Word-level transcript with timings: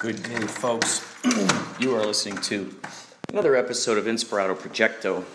Good 0.00 0.22
day, 0.22 0.40
folks. 0.40 1.04
you 1.78 1.94
are 1.94 2.06
listening 2.06 2.38
to 2.44 2.74
another 3.28 3.54
episode 3.54 3.98
of 3.98 4.06
Inspirato 4.06 4.56
Projecto. 4.56 5.26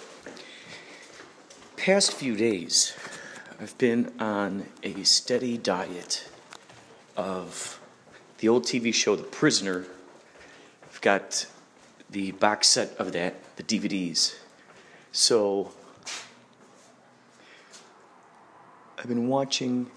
Past 1.78 2.12
few 2.14 2.36
days, 2.36 2.98
I've 3.62 3.78
been 3.78 4.12
on 4.20 4.66
a 4.82 5.04
steady 5.04 5.56
diet 5.60 6.28
of 7.16 7.80
the 8.40 8.50
old 8.50 8.64
TV 8.64 8.92
show 8.92 9.16
The 9.16 9.22
Prisoner. 9.22 9.86
I've 10.82 11.00
got 11.02 11.46
the 12.10 12.32
box 12.32 12.68
set 12.68 12.98
of 12.98 13.12
that, 13.12 13.36
the 13.58 13.64
DVDs. 13.64 14.34
So 15.12 15.74
I've 18.98 19.08
been 19.08 19.28
watching 19.28 19.92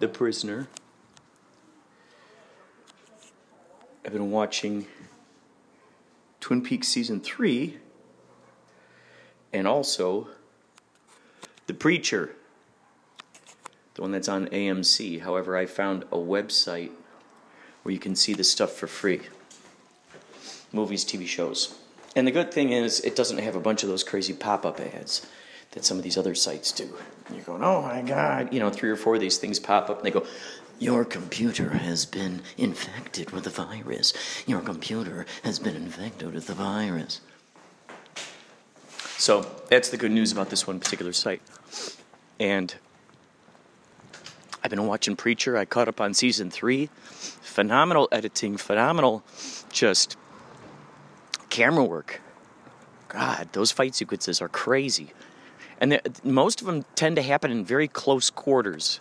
The 0.00 0.08
Prisoner. 0.08 0.66
I've 4.08 4.14
been 4.14 4.30
watching 4.30 4.86
Twin 6.40 6.62
Peaks 6.62 6.88
Season 6.88 7.20
3 7.20 7.76
and 9.52 9.68
also 9.68 10.28
The 11.66 11.74
Preacher, 11.74 12.34
the 13.92 14.00
one 14.00 14.10
that's 14.10 14.30
on 14.30 14.46
AMC. 14.46 15.20
However, 15.20 15.58
I 15.58 15.66
found 15.66 16.04
a 16.04 16.16
website 16.16 16.92
where 17.82 17.92
you 17.92 17.98
can 17.98 18.16
see 18.16 18.32
the 18.32 18.44
stuff 18.44 18.72
for 18.72 18.86
free 18.86 19.20
movies, 20.72 21.04
TV 21.04 21.26
shows. 21.26 21.78
And 22.16 22.26
the 22.26 22.32
good 22.32 22.50
thing 22.50 22.72
is, 22.72 23.00
it 23.00 23.14
doesn't 23.14 23.36
have 23.36 23.56
a 23.56 23.60
bunch 23.60 23.82
of 23.82 23.90
those 23.90 24.04
crazy 24.04 24.32
pop 24.32 24.64
up 24.64 24.80
ads 24.80 25.26
that 25.72 25.84
some 25.84 25.98
of 25.98 26.02
these 26.02 26.16
other 26.16 26.34
sites 26.34 26.72
do. 26.72 26.88
And 27.26 27.36
you're 27.36 27.44
going, 27.44 27.62
oh 27.62 27.82
my 27.82 28.00
God, 28.00 28.54
you 28.54 28.60
know, 28.60 28.70
three 28.70 28.88
or 28.88 28.96
four 28.96 29.16
of 29.16 29.20
these 29.20 29.36
things 29.36 29.60
pop 29.60 29.90
up 29.90 29.98
and 29.98 30.06
they 30.06 30.10
go, 30.10 30.26
your 30.78 31.04
computer 31.04 31.70
has 31.70 32.06
been 32.06 32.42
infected 32.56 33.30
with 33.30 33.44
the 33.44 33.50
virus. 33.50 34.12
Your 34.46 34.60
computer 34.60 35.26
has 35.42 35.58
been 35.58 35.76
infected 35.76 36.32
with 36.32 36.46
the 36.46 36.54
virus. 36.54 37.20
So 39.16 39.46
that's 39.68 39.88
the 39.88 39.96
good 39.96 40.12
news 40.12 40.30
about 40.30 40.50
this 40.50 40.66
one 40.66 40.78
particular 40.78 41.12
site. 41.12 41.42
And 42.38 42.74
I've 44.62 44.70
been 44.70 44.86
watching 44.86 45.16
Preacher. 45.16 45.56
I 45.56 45.64
caught 45.64 45.88
up 45.88 46.00
on 46.00 46.14
season 46.14 46.50
three. 46.50 46.88
Phenomenal 47.02 48.08
editing, 48.12 48.56
phenomenal 48.56 49.24
just 49.72 50.16
camera 51.50 51.84
work. 51.84 52.20
God, 53.08 53.48
those 53.52 53.72
fight 53.72 53.94
sequences 53.94 54.40
are 54.40 54.48
crazy. 54.48 55.10
And 55.80 56.00
most 56.22 56.60
of 56.60 56.66
them 56.66 56.84
tend 56.94 57.16
to 57.16 57.22
happen 57.22 57.50
in 57.50 57.64
very 57.64 57.88
close 57.88 58.30
quarters 58.30 59.00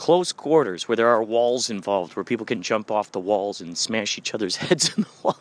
close 0.00 0.32
quarters 0.32 0.88
where 0.88 0.96
there 0.96 1.08
are 1.08 1.22
walls 1.22 1.68
involved, 1.68 2.16
where 2.16 2.24
people 2.24 2.46
can 2.46 2.62
jump 2.62 2.90
off 2.90 3.12
the 3.12 3.20
walls 3.20 3.60
and 3.60 3.76
smash 3.76 4.16
each 4.16 4.32
other's 4.32 4.56
heads 4.64 4.96
in 4.96 5.02
the 5.02 5.08
wall, 5.22 5.38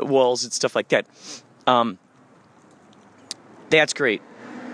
walls 0.00 0.42
and 0.42 0.52
stuff 0.52 0.74
like 0.74 0.88
that. 0.88 1.06
Um, 1.68 1.96
that's 3.68 3.92
great. 3.92 4.22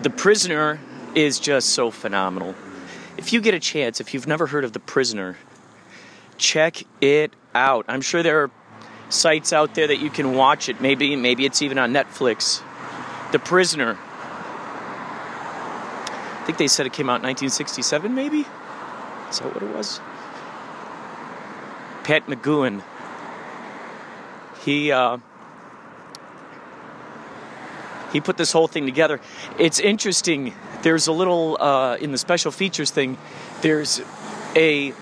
The 0.01 0.09
Prisoner 0.09 0.79
is 1.13 1.39
just 1.39 1.69
so 1.69 1.91
phenomenal. 1.91 2.55
If 3.17 3.33
you 3.33 3.39
get 3.39 3.53
a 3.53 3.59
chance, 3.59 4.01
if 4.01 4.15
you've 4.15 4.25
never 4.25 4.47
heard 4.47 4.63
of 4.63 4.73
The 4.73 4.79
Prisoner, 4.79 5.37
check 6.39 6.81
it 6.99 7.33
out. 7.53 7.85
I'm 7.87 8.01
sure 8.01 8.23
there 8.23 8.45
are 8.45 8.51
sites 9.09 9.53
out 9.53 9.75
there 9.75 9.85
that 9.85 9.97
you 9.97 10.09
can 10.09 10.33
watch 10.33 10.69
it. 10.69 10.81
Maybe 10.81 11.15
maybe 11.15 11.45
it's 11.45 11.61
even 11.61 11.77
on 11.77 11.93
Netflix. 11.93 12.63
The 13.31 13.37
Prisoner. 13.37 13.95
I 16.09 16.43
think 16.47 16.57
they 16.57 16.67
said 16.67 16.87
it 16.87 16.93
came 16.93 17.11
out 17.11 17.21
in 17.21 17.27
1967 17.27 18.15
maybe. 18.15 18.47
Is 19.29 19.39
that 19.39 19.53
what 19.53 19.63
it 19.63 19.75
was? 19.75 19.99
Pat 22.03 22.25
McGoohan. 22.27 22.81
He 24.63 24.91
uh, 24.91 25.17
he 28.13 28.21
put 28.21 28.37
this 28.37 28.51
whole 28.51 28.67
thing 28.67 28.85
together. 28.85 29.19
It's 29.59 29.79
interesting. 29.79 30.53
There's 30.83 31.07
a 31.07 31.11
little 31.11 31.57
uh, 31.59 31.97
in 31.97 32.11
the 32.11 32.17
special 32.17 32.51
features 32.51 32.91
thing. 32.91 33.17
There's 33.61 34.01
a 34.55 34.93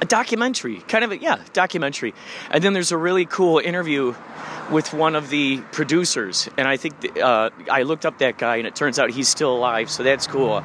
a 0.00 0.04
documentary, 0.06 0.76
kind 0.76 1.04
of 1.04 1.10
a 1.10 1.18
yeah, 1.18 1.42
documentary, 1.52 2.14
and 2.50 2.62
then 2.62 2.72
there's 2.72 2.92
a 2.92 2.96
really 2.96 3.26
cool 3.26 3.58
interview 3.58 4.14
with 4.70 4.94
one 4.94 5.16
of 5.16 5.30
the 5.30 5.58
producers. 5.72 6.48
And 6.56 6.68
I 6.68 6.76
think 6.76 7.18
uh, 7.18 7.50
I 7.68 7.82
looked 7.82 8.06
up 8.06 8.18
that 8.18 8.38
guy, 8.38 8.56
and 8.56 8.66
it 8.68 8.76
turns 8.76 9.00
out 9.00 9.10
he's 9.10 9.28
still 9.28 9.54
alive. 9.54 9.90
So 9.90 10.04
that's 10.04 10.28
cool 10.28 10.62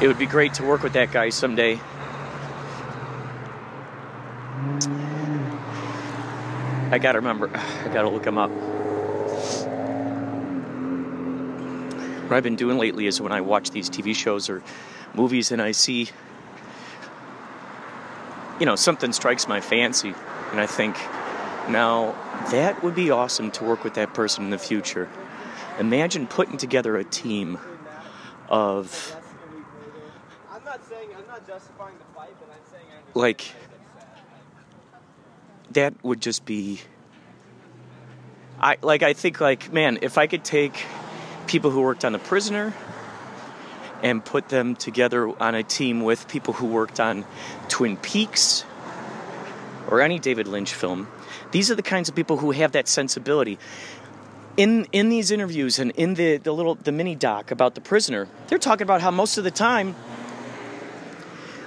it 0.00 0.08
would 0.08 0.18
be 0.18 0.26
great 0.26 0.54
to 0.54 0.64
work 0.64 0.82
with 0.82 0.94
that 0.94 1.12
guy 1.12 1.28
someday. 1.28 1.78
I 6.90 6.98
gotta 6.98 7.18
remember, 7.18 7.50
I 7.54 7.88
gotta 7.92 8.08
look 8.08 8.26
him 8.26 8.38
up. 8.38 8.50
What 12.24 12.36
I've 12.36 12.42
been 12.42 12.56
doing 12.56 12.78
lately 12.78 13.06
is 13.06 13.20
when 13.20 13.32
I 13.32 13.42
watch 13.42 13.70
these 13.70 13.90
TV 13.90 14.14
shows 14.14 14.48
or 14.48 14.62
movies 15.14 15.52
and 15.52 15.60
I 15.60 15.72
see, 15.72 16.08
you 18.58 18.66
know, 18.66 18.76
something 18.76 19.12
strikes 19.12 19.46
my 19.46 19.60
fancy, 19.60 20.14
and 20.50 20.60
I 20.60 20.66
think, 20.66 20.96
now 21.68 22.14
that 22.50 22.82
would 22.82 22.94
be 22.94 23.10
awesome 23.10 23.50
to 23.52 23.64
work 23.64 23.84
with 23.84 23.94
that 23.94 24.14
person 24.14 24.44
in 24.44 24.50
the 24.50 24.58
future. 24.58 25.08
Imagine 25.78 26.26
putting 26.26 26.56
together 26.56 26.96
a 26.96 27.04
team 27.04 27.58
of 28.48 29.16
like 33.14 33.52
that 35.72 35.94
would 36.04 36.20
just 36.20 36.44
be 36.44 36.80
I 38.60 38.76
like 38.82 39.02
I 39.02 39.14
think 39.14 39.40
like 39.40 39.72
man, 39.72 39.98
if 40.02 40.18
I 40.18 40.26
could 40.26 40.44
take 40.44 40.84
people 41.46 41.70
who 41.70 41.80
worked 41.80 42.04
on 42.04 42.12
The 42.12 42.18
Prisoner 42.18 42.74
and 44.02 44.24
put 44.24 44.48
them 44.48 44.76
together 44.76 45.28
on 45.42 45.54
a 45.54 45.62
team 45.62 46.02
with 46.02 46.28
people 46.28 46.54
who 46.54 46.66
worked 46.66 47.00
on 47.00 47.24
Twin 47.68 47.96
Peaks 47.96 48.64
or 49.88 50.00
any 50.00 50.18
David 50.18 50.46
Lynch 50.46 50.72
film, 50.72 51.08
these 51.52 51.70
are 51.70 51.74
the 51.74 51.82
kinds 51.82 52.08
of 52.08 52.14
people 52.14 52.36
who 52.36 52.50
have 52.50 52.72
that 52.72 52.86
sensibility. 52.86 53.58
In 54.56 54.86
in 54.92 55.08
these 55.08 55.30
interviews 55.30 55.78
and 55.78 55.90
in 55.92 56.14
the, 56.14 56.36
the 56.36 56.52
little 56.52 56.74
the 56.74 56.92
mini 56.92 57.14
doc 57.14 57.50
about 57.50 57.74
the 57.74 57.80
prisoner, 57.80 58.28
they're 58.48 58.58
talking 58.58 58.82
about 58.82 59.00
how 59.00 59.10
most 59.10 59.38
of 59.38 59.44
the 59.44 59.50
time 59.50 59.94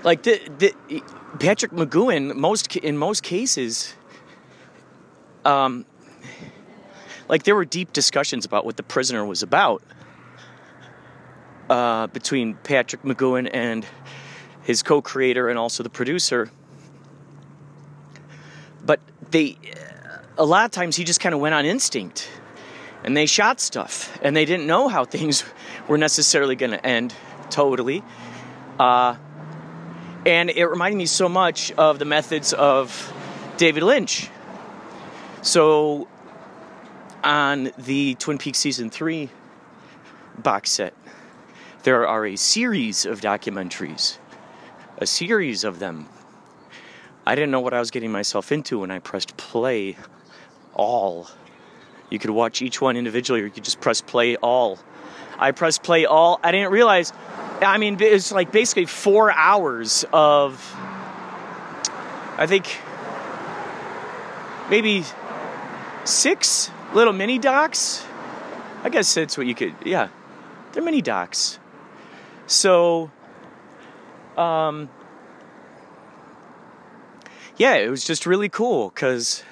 like 0.03 0.23
the, 0.23 0.39
the 0.57 1.03
Patrick 1.39 1.71
McGoohan, 1.71 2.35
most 2.35 2.75
in 2.75 2.97
most 2.97 3.23
cases, 3.23 3.93
um, 5.45 5.85
like 7.29 7.43
there 7.43 7.55
were 7.55 7.65
deep 7.65 7.93
discussions 7.93 8.45
about 8.45 8.65
what 8.65 8.77
the 8.77 8.83
prisoner 8.83 9.25
was 9.25 9.43
about 9.43 9.81
uh, 11.69 12.07
between 12.07 12.55
Patrick 12.55 13.03
McGoohan 13.03 13.49
and 13.51 13.85
his 14.63 14.83
co-creator 14.83 15.49
and 15.49 15.57
also 15.57 15.83
the 15.83 15.89
producer. 15.89 16.51
But 18.85 18.99
they, 19.31 19.57
a 20.37 20.45
lot 20.45 20.65
of 20.65 20.71
times, 20.71 20.95
he 20.95 21.03
just 21.03 21.19
kind 21.19 21.33
of 21.33 21.39
went 21.39 21.55
on 21.55 21.65
instinct, 21.65 22.29
and 23.03 23.15
they 23.15 23.25
shot 23.25 23.61
stuff, 23.61 24.17
and 24.21 24.35
they 24.35 24.45
didn't 24.45 24.67
know 24.67 24.89
how 24.89 25.05
things 25.05 25.43
were 25.87 25.97
necessarily 25.97 26.55
going 26.55 26.71
to 26.71 26.85
end 26.85 27.13
totally. 27.49 28.03
Uh, 28.79 29.15
and 30.25 30.49
it 30.49 30.65
reminded 30.65 30.97
me 30.97 31.05
so 31.05 31.27
much 31.27 31.71
of 31.73 31.99
the 31.99 32.05
methods 32.05 32.53
of 32.53 33.13
David 33.57 33.83
Lynch. 33.83 34.29
So, 35.41 36.07
on 37.23 37.71
the 37.77 38.15
Twin 38.15 38.37
Peaks 38.37 38.59
season 38.59 38.89
three 38.89 39.29
box 40.37 40.71
set, 40.71 40.93
there 41.83 42.07
are 42.07 42.25
a 42.25 42.37
series 42.37 43.05
of 43.05 43.19
documentaries, 43.19 44.17
a 44.97 45.05
series 45.05 45.63
of 45.63 45.79
them. 45.79 46.07
I 47.25 47.35
didn't 47.35 47.51
know 47.51 47.59
what 47.59 47.73
I 47.73 47.79
was 47.79 47.91
getting 47.91 48.11
myself 48.11 48.51
into 48.51 48.79
when 48.79 48.91
I 48.91 48.99
pressed 48.99 49.35
play 49.37 49.97
all. 50.73 51.29
You 52.09 52.19
could 52.19 52.29
watch 52.29 52.61
each 52.61 52.79
one 52.79 52.95
individually, 52.95 53.41
or 53.41 53.45
you 53.45 53.51
could 53.51 53.63
just 53.63 53.81
press 53.81 54.01
play 54.01 54.35
all. 54.37 54.79
I 55.43 55.51
pressed 55.51 55.83
play 55.83 56.05
all. 56.05 56.39
I 56.41 56.53
didn't 56.53 56.71
realize. 56.71 57.11
I 57.61 57.77
mean, 57.77 57.97
it's 57.99 58.31
like 58.31 58.53
basically 58.53 58.85
four 58.85 59.29
hours 59.29 60.05
of. 60.13 60.53
I 62.37 62.47
think 62.47 62.79
maybe 64.69 65.03
six 66.05 66.71
little 66.93 67.11
mini 67.11 67.39
docs. 67.39 68.05
I 68.83 68.89
guess 68.89 69.13
that's 69.13 69.37
what 69.37 69.45
you 69.45 69.53
could. 69.53 69.75
Yeah, 69.83 70.07
they're 70.71 70.81
mini 70.81 71.01
docs. 71.01 71.59
So, 72.47 73.11
um, 74.37 74.87
yeah, 77.57 77.75
it 77.75 77.89
was 77.89 78.05
just 78.05 78.25
really 78.25 78.47
cool 78.47 78.91
because 78.91 79.43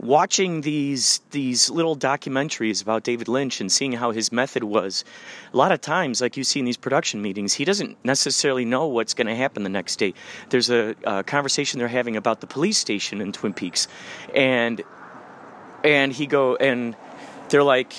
watching 0.00 0.62
these 0.62 1.20
these 1.30 1.68
little 1.68 1.94
documentaries 1.94 2.82
about 2.82 3.02
David 3.02 3.28
Lynch 3.28 3.60
and 3.60 3.70
seeing 3.70 3.92
how 3.92 4.12
his 4.12 4.32
method 4.32 4.64
was 4.64 5.04
a 5.52 5.56
lot 5.56 5.72
of 5.72 5.80
times 5.80 6.22
like 6.22 6.38
you 6.38 6.44
see 6.44 6.58
in 6.58 6.64
these 6.64 6.78
production 6.78 7.20
meetings 7.20 7.52
he 7.52 7.66
doesn't 7.66 8.02
necessarily 8.02 8.64
know 8.64 8.86
what's 8.86 9.12
going 9.12 9.26
to 9.26 9.34
happen 9.34 9.62
the 9.62 9.68
next 9.68 9.96
day 9.96 10.14
there's 10.48 10.70
a, 10.70 10.94
a, 11.04 11.22
conversation 11.22 11.78
they're 11.78 11.88
having 11.88 12.16
about 12.16 12.40
the 12.40 12.46
police 12.46 12.78
station 12.78 13.20
in 13.20 13.30
Twin 13.30 13.52
Peaks 13.52 13.88
and 14.34 14.82
and 15.84 16.12
he 16.14 16.26
go 16.26 16.56
and 16.56 16.96
they're 17.50 17.62
like 17.62 17.92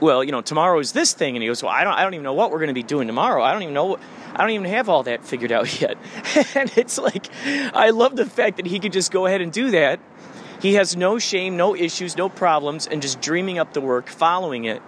well 0.00 0.22
you 0.22 0.32
know 0.32 0.42
tomorrow 0.42 0.78
is 0.78 0.92
this 0.92 1.14
thing 1.14 1.36
and 1.36 1.42
he 1.42 1.48
goes 1.48 1.62
well 1.62 1.72
I 1.72 1.84
don't 1.84 1.94
I 1.94 2.02
don't 2.02 2.12
even 2.12 2.24
know 2.24 2.34
what 2.34 2.50
we're 2.50 2.58
going 2.58 2.68
to 2.68 2.74
be 2.74 2.82
doing 2.82 3.06
tomorrow 3.06 3.42
I 3.42 3.52
don't 3.52 3.62
even 3.62 3.74
know 3.74 3.86
what 3.86 4.00
I 4.34 4.42
don't 4.42 4.50
even 4.50 4.66
have 4.66 4.88
all 4.88 5.02
that 5.04 5.24
figured 5.24 5.52
out 5.52 5.80
yet. 5.82 5.98
and 6.54 6.72
it's 6.76 6.98
like, 6.98 7.26
I 7.44 7.90
love 7.90 8.14
the 8.14 8.24
fact 8.24 8.58
that 8.58 8.66
he 8.66 8.78
could 8.78 8.92
just 8.92 9.10
go 9.10 9.26
ahead 9.26 9.40
and 9.40 9.52
do 9.52 9.72
that 9.72 10.00
he 10.60 10.74
has 10.74 10.96
no 10.96 11.18
shame, 11.18 11.56
no 11.56 11.74
issues, 11.74 12.16
no 12.16 12.28
problems, 12.28 12.86
and 12.86 13.00
just 13.00 13.20
dreaming 13.20 13.58
up 13.58 13.72
the 13.72 13.80
work, 13.80 14.08
following 14.08 14.64
it. 14.64 14.82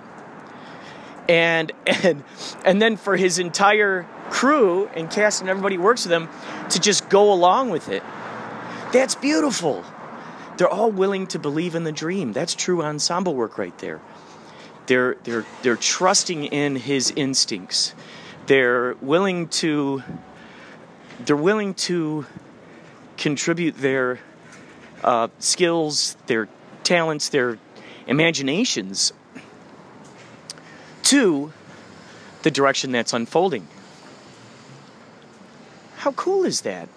And 1.29 1.73
and 1.87 2.25
and 2.65 2.83
then 2.83 2.97
for 2.97 3.17
his 3.17 3.39
entire 3.39 4.07
crew 4.31 4.87
and 4.95 5.11
cast 5.11 5.41
and 5.41 5.51
everybody 5.51 5.79
works 5.79 6.05
with 6.05 6.13
him 6.13 6.29
to 6.71 6.81
just 6.81 7.09
go 7.09 7.33
along 7.33 7.71
with 7.71 7.89
it. 7.89 8.03
That's 8.93 9.15
beautiful. 9.15 9.85
They're 10.57 10.69
all 10.69 10.91
willing 10.91 11.27
to 11.29 11.39
believe 11.39 11.75
in 11.75 11.85
the 11.85 11.93
dream. 11.93 12.33
That's 12.33 12.55
true 12.55 12.83
ensemble 12.83 13.35
work 13.35 13.57
right 13.57 13.77
there. 13.79 14.01
They're 14.87 15.17
they're 15.25 15.47
they're 15.63 15.77
trusting 15.77 16.45
in 16.45 16.77
his 16.77 17.13
instincts. 17.17 17.95
They're 18.47 18.95
willing 19.01 19.49
to 19.49 20.03
they're 21.25 21.37
willing 21.37 21.75
to 21.75 22.27
contribute 23.17 23.77
their 23.79 24.19
uh, 25.05 25.29
skills, 25.39 26.17
their 26.27 26.49
talents, 26.85 27.29
their 27.29 27.59
imaginations 28.07 29.13
to 31.05 31.53
the 32.43 32.51
direction 32.51 32.93
that's 32.93 33.13
unfolding. 33.13 33.67
How 35.97 36.13
cool 36.13 36.45
is 36.45 36.63
that? 36.63 36.89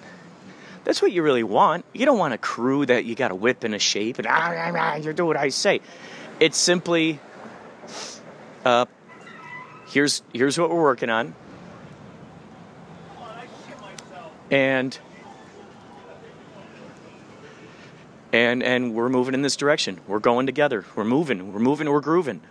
That's 0.83 1.01
what 1.01 1.11
you 1.11 1.23
really 1.23 1.43
want. 1.43 1.85
You 1.93 2.05
don't 2.05 2.17
want 2.17 2.33
a 2.33 2.37
crew 2.37 2.85
that 2.85 3.05
you 3.05 3.15
got 3.15 3.29
to 3.29 3.35
whip 3.35 3.63
and 3.63 3.73
a 3.73 3.79
shape 3.79 4.19
and 4.19 4.27
ah, 4.27 4.53
ah, 4.55 4.71
ah, 4.75 4.95
you 4.95 5.13
do 5.13 5.25
what 5.25 5.37
I 5.37 5.49
say. 5.49 5.81
It's 6.39 6.57
simply, 6.57 7.19
uh, 8.63 8.85
here's 9.87 10.21
here's 10.33 10.59
what 10.59 10.69
we're 10.69 10.81
working 10.81 11.09
on, 11.09 11.33
and 14.51 14.97
and 18.35 18.61
and 18.61 18.93
we're 18.93 19.09
moving 19.09 19.33
in 19.33 19.41
this 19.41 19.55
direction. 19.55 20.01
We're 20.07 20.19
going 20.19 20.45
together. 20.45 20.85
We're 20.95 21.05
moving. 21.05 21.53
We're 21.53 21.59
moving. 21.59 21.89
We're 21.89 22.01
grooving. 22.01 22.41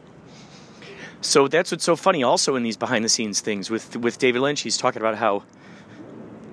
So 1.20 1.46
that's 1.46 1.70
what's 1.70 1.84
so 1.84 1.96
funny. 1.96 2.22
Also 2.22 2.56
in 2.56 2.62
these 2.62 2.76
behind 2.76 3.04
the 3.04 3.08
scenes 3.08 3.40
things 3.40 3.70
with 3.70 3.96
with 3.96 4.18
David 4.18 4.40
Lynch, 4.40 4.62
he's 4.62 4.78
talking 4.78 5.02
about 5.02 5.16
how 5.16 5.44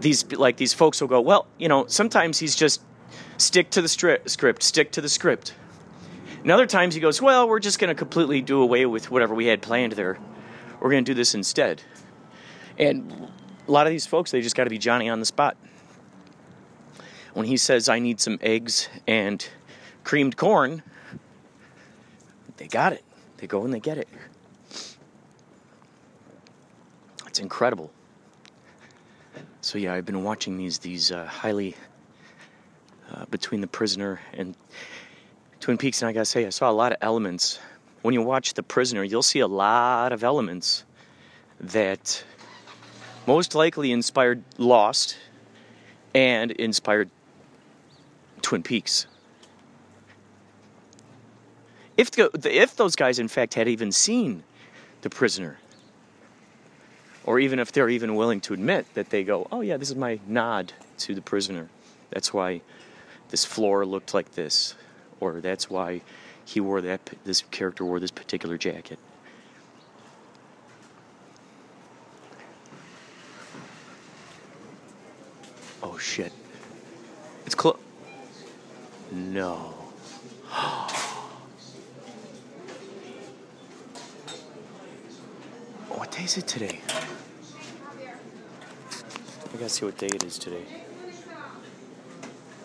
these 0.01 0.29
like 0.33 0.57
these 0.57 0.73
folks 0.73 0.99
will 0.99 1.07
go, 1.07 1.21
well, 1.21 1.47
you 1.57 1.69
know, 1.69 1.85
sometimes 1.87 2.39
he's 2.39 2.55
just 2.55 2.81
stick 3.37 3.69
to 3.71 3.81
the 3.81 3.87
stri- 3.87 4.27
script, 4.29 4.63
stick 4.63 4.91
to 4.91 5.01
the 5.01 5.09
script. 5.09 5.53
And 6.41 6.51
other 6.51 6.65
times 6.65 6.95
he 6.95 6.99
goes, 6.99 7.21
well, 7.21 7.47
we're 7.47 7.59
just 7.59 7.79
going 7.79 7.89
to 7.89 7.95
completely 7.95 8.41
do 8.41 8.61
away 8.61 8.85
with 8.85 9.11
whatever 9.11 9.35
we 9.35 9.45
had 9.45 9.61
planned 9.61 9.93
there. 9.93 10.17
We're 10.79 10.89
going 10.89 11.05
to 11.05 11.11
do 11.11 11.15
this 11.15 11.35
instead. 11.35 11.83
And 12.79 13.29
a 13.67 13.71
lot 13.71 13.85
of 13.85 13.91
these 13.91 14.07
folks, 14.07 14.31
they 14.31 14.41
just 14.41 14.55
got 14.55 14.63
to 14.63 14.71
be 14.71 14.79
Johnny 14.79 15.07
on 15.07 15.19
the 15.19 15.25
spot 15.25 15.55
when 17.33 17.45
he 17.45 17.57
says, 17.57 17.89
I 17.89 17.99
need 17.99 18.19
some 18.19 18.37
eggs 18.41 18.89
and 19.07 19.45
creamed 20.03 20.37
corn, 20.37 20.83
they 22.57 22.67
got 22.67 22.93
it. 22.93 23.03
They 23.37 23.47
go 23.47 23.63
and 23.63 23.73
they 23.73 23.79
get 23.79 23.97
it. 23.97 24.07
It's 27.27 27.39
incredible. 27.39 27.91
So 29.61 29.77
yeah, 29.77 29.93
I've 29.93 30.05
been 30.05 30.23
watching 30.23 30.57
these 30.57 30.79
these 30.79 31.11
uh, 31.11 31.25
highly 31.25 31.75
uh, 33.11 33.25
between 33.27 33.61
the 33.61 33.67
prisoner 33.67 34.19
and 34.33 34.55
Twin 35.59 35.77
Peaks, 35.77 36.01
and 36.01 36.09
I 36.09 36.13
gotta 36.13 36.25
say, 36.25 36.45
I 36.45 36.49
saw 36.49 36.69
a 36.69 36.73
lot 36.73 36.91
of 36.91 36.97
elements. 37.01 37.59
When 38.01 38.13
you 38.13 38.21
watch 38.21 38.55
the 38.55 38.63
prisoner, 38.63 39.03
you'll 39.03 39.23
see 39.23 39.39
a 39.39 39.47
lot 39.47 40.11
of 40.11 40.23
elements 40.23 40.83
that 41.59 42.23
most 43.27 43.53
likely 43.53 43.91
inspired 43.91 44.43
Lost 44.57 45.17
and 46.13 46.51
inspired 46.51 47.09
Twin 48.41 48.63
Peaks. 48.63 49.07
If, 51.97 52.11
the, 52.11 52.29
if 52.43 52.75
those 52.75 52.95
guys, 52.95 53.19
in 53.19 53.27
fact, 53.27 53.53
had 53.53 53.67
even 53.67 53.91
seen 53.91 54.43
the 55.01 55.09
prisoner, 55.09 55.59
or 57.23 57.39
even 57.39 57.59
if 57.59 57.71
they're 57.71 57.89
even 57.89 58.15
willing 58.15 58.41
to 58.41 58.53
admit 58.53 58.85
that 58.95 59.09
they 59.09 59.23
go, 59.23 59.47
oh, 59.51 59.61
yeah, 59.61 59.77
this 59.77 59.89
is 59.89 59.95
my 59.95 60.19
nod 60.25 60.73
to 60.99 61.13
the 61.13 61.21
prisoner. 61.21 61.69
That's 62.09 62.33
why 62.33 62.61
this 63.29 63.45
floor 63.45 63.85
looked 63.85 64.13
like 64.13 64.33
this, 64.33 64.75
or 65.19 65.39
that's 65.41 65.69
why 65.69 66.01
he 66.43 66.59
wore 66.59 66.81
that, 66.81 67.11
this 67.23 67.43
character 67.51 67.85
wore 67.85 67.99
this 67.99 68.11
particular 68.11 68.57
jacket. 68.57 68.99
Oh 75.83 75.97
shit. 75.97 76.31
It's 77.45 77.55
close. 77.55 77.79
No. 79.11 79.55
what 85.89 86.09
day 86.11 86.23
is 86.23 86.37
it 86.37 86.47
today? 86.47 86.79
I 88.89 89.57
gotta 89.57 89.67
see 89.67 89.83
what 89.83 89.97
day 89.97 90.07
it 90.07 90.23
is 90.23 90.37
today. 90.37 90.63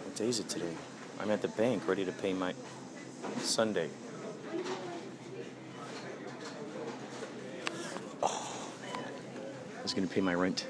What 0.04 0.14
day 0.14 0.28
is 0.28 0.38
it 0.38 0.48
today? 0.48 0.70
I'm 1.18 1.32
at 1.32 1.42
the 1.42 1.48
bank 1.48 1.88
ready 1.88 2.04
to 2.04 2.12
pay 2.12 2.32
my 2.32 2.54
Sunday. 3.38 3.90
Oh, 8.22 8.68
man. 8.82 9.04
I 9.80 9.82
was 9.82 9.94
gonna 9.94 10.06
pay 10.06 10.20
my 10.20 10.34
rent. 10.34 10.64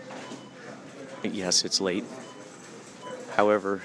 Yes, 1.22 1.66
it's 1.66 1.82
late. 1.82 2.04
However, 3.34 3.82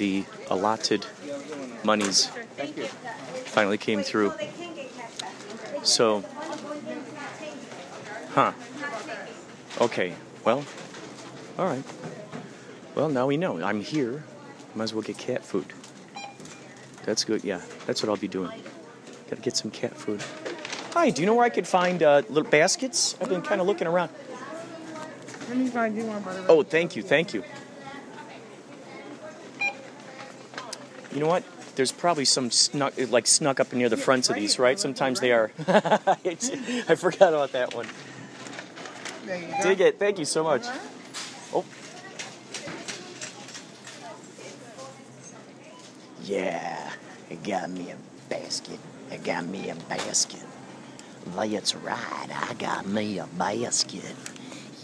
the 0.00 0.24
allotted 0.48 1.04
monies 1.84 2.30
finally 3.44 3.76
came 3.76 4.02
through. 4.02 4.32
So, 5.82 6.24
huh. 8.30 8.52
Okay, 9.78 10.14
well, 10.42 10.64
all 11.58 11.66
right. 11.66 11.84
Well, 12.94 13.10
now 13.10 13.26
we 13.26 13.36
know. 13.36 13.62
I'm 13.62 13.82
here. 13.82 14.24
Might 14.74 14.84
as 14.84 14.94
well 14.94 15.02
get 15.02 15.18
cat 15.18 15.44
food. 15.44 15.66
That's 17.04 17.24
good. 17.24 17.44
Yeah, 17.44 17.60
that's 17.84 18.02
what 18.02 18.08
I'll 18.08 18.16
be 18.16 18.26
doing. 18.26 18.50
Gotta 19.28 19.42
get 19.42 19.54
some 19.54 19.70
cat 19.70 19.94
food. 19.94 20.24
Hi, 20.94 21.10
do 21.10 21.20
you 21.20 21.26
know 21.26 21.34
where 21.34 21.44
I 21.44 21.50
could 21.50 21.66
find 21.66 22.02
uh, 22.02 22.22
little 22.30 22.50
baskets? 22.50 23.16
I've 23.20 23.28
been 23.28 23.42
kind 23.42 23.60
of 23.60 23.66
looking 23.66 23.86
around. 23.86 24.10
Let 25.50 25.58
me 25.58 25.68
find 25.68 25.94
you 25.94 26.06
one, 26.06 26.22
brother. 26.22 26.46
Oh, 26.48 26.62
thank 26.62 26.96
you, 26.96 27.02
thank 27.02 27.34
you. 27.34 27.44
You 31.12 31.20
know 31.20 31.26
what? 31.26 31.44
There's 31.76 31.92
probably 31.92 32.24
some 32.24 32.50
snuck, 32.50 32.94
like 33.10 33.26
snuck 33.26 33.60
up 33.60 33.72
near 33.72 33.88
the 33.88 33.96
fronts 33.96 34.28
of 34.28 34.36
these, 34.36 34.58
right? 34.58 34.78
Sometimes 34.78 35.20
they 35.20 35.32
are. 35.32 35.50
I 35.68 36.94
forgot 36.96 37.32
about 37.32 37.52
that 37.52 37.74
one. 37.74 37.86
There 39.24 39.40
you 39.40 39.46
go. 39.48 39.62
Dig 39.62 39.80
it. 39.80 39.98
Thank 39.98 40.18
you 40.18 40.24
so 40.24 40.44
much. 40.44 40.64
Alright. 40.64 40.80
Oh. 41.54 41.64
Yeah, 46.24 46.92
I 47.30 47.34
got 47.34 47.70
me 47.70 47.90
a 47.90 47.96
basket. 48.28 48.78
I 49.10 49.16
got 49.16 49.46
me 49.46 49.70
a 49.70 49.74
basket. 49.74 50.44
That's 51.36 51.74
right, 51.74 52.28
I 52.30 52.54
got 52.54 52.86
me 52.86 53.18
a 53.18 53.26
basket. 53.26 54.14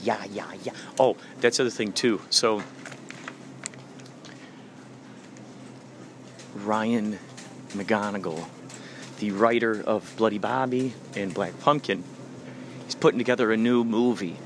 Yeah, 0.03 0.23
yeah, 0.31 0.53
yeah. 0.65 0.73
Oh, 0.99 1.17
that's 1.41 1.57
the 1.57 1.65
other 1.65 1.71
thing 1.71 1.93
too. 1.93 2.21
So 2.31 2.63
Ryan 6.67 7.19
McGonigal, 7.71 8.45
the 9.19 9.31
writer 9.31 9.81
of 9.83 10.13
Bloody 10.17 10.39
Bobby 10.39 10.93
and 11.15 11.33
Black 11.33 11.59
Pumpkin, 11.61 12.03
he's 12.85 12.97
putting 12.97 13.19
together 13.19 13.53
a 13.53 13.57
new 13.57 13.85
movie. 13.85 14.37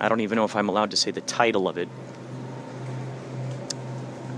I 0.00 0.08
don't 0.08 0.20
even 0.20 0.36
know 0.36 0.44
if 0.44 0.54
I'm 0.54 0.68
allowed 0.68 0.92
to 0.92 0.96
say 0.96 1.10
the 1.10 1.20
title 1.20 1.68
of 1.68 1.76
it. 1.76 1.88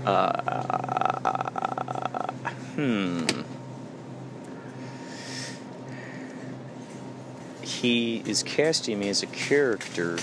Uh, 0.05 2.31
hmm. 2.75 3.25
He 7.61 8.23
is 8.25 8.43
casting 8.43 8.99
me 8.99 9.09
as 9.09 9.23
a 9.23 9.27
character 9.27 10.17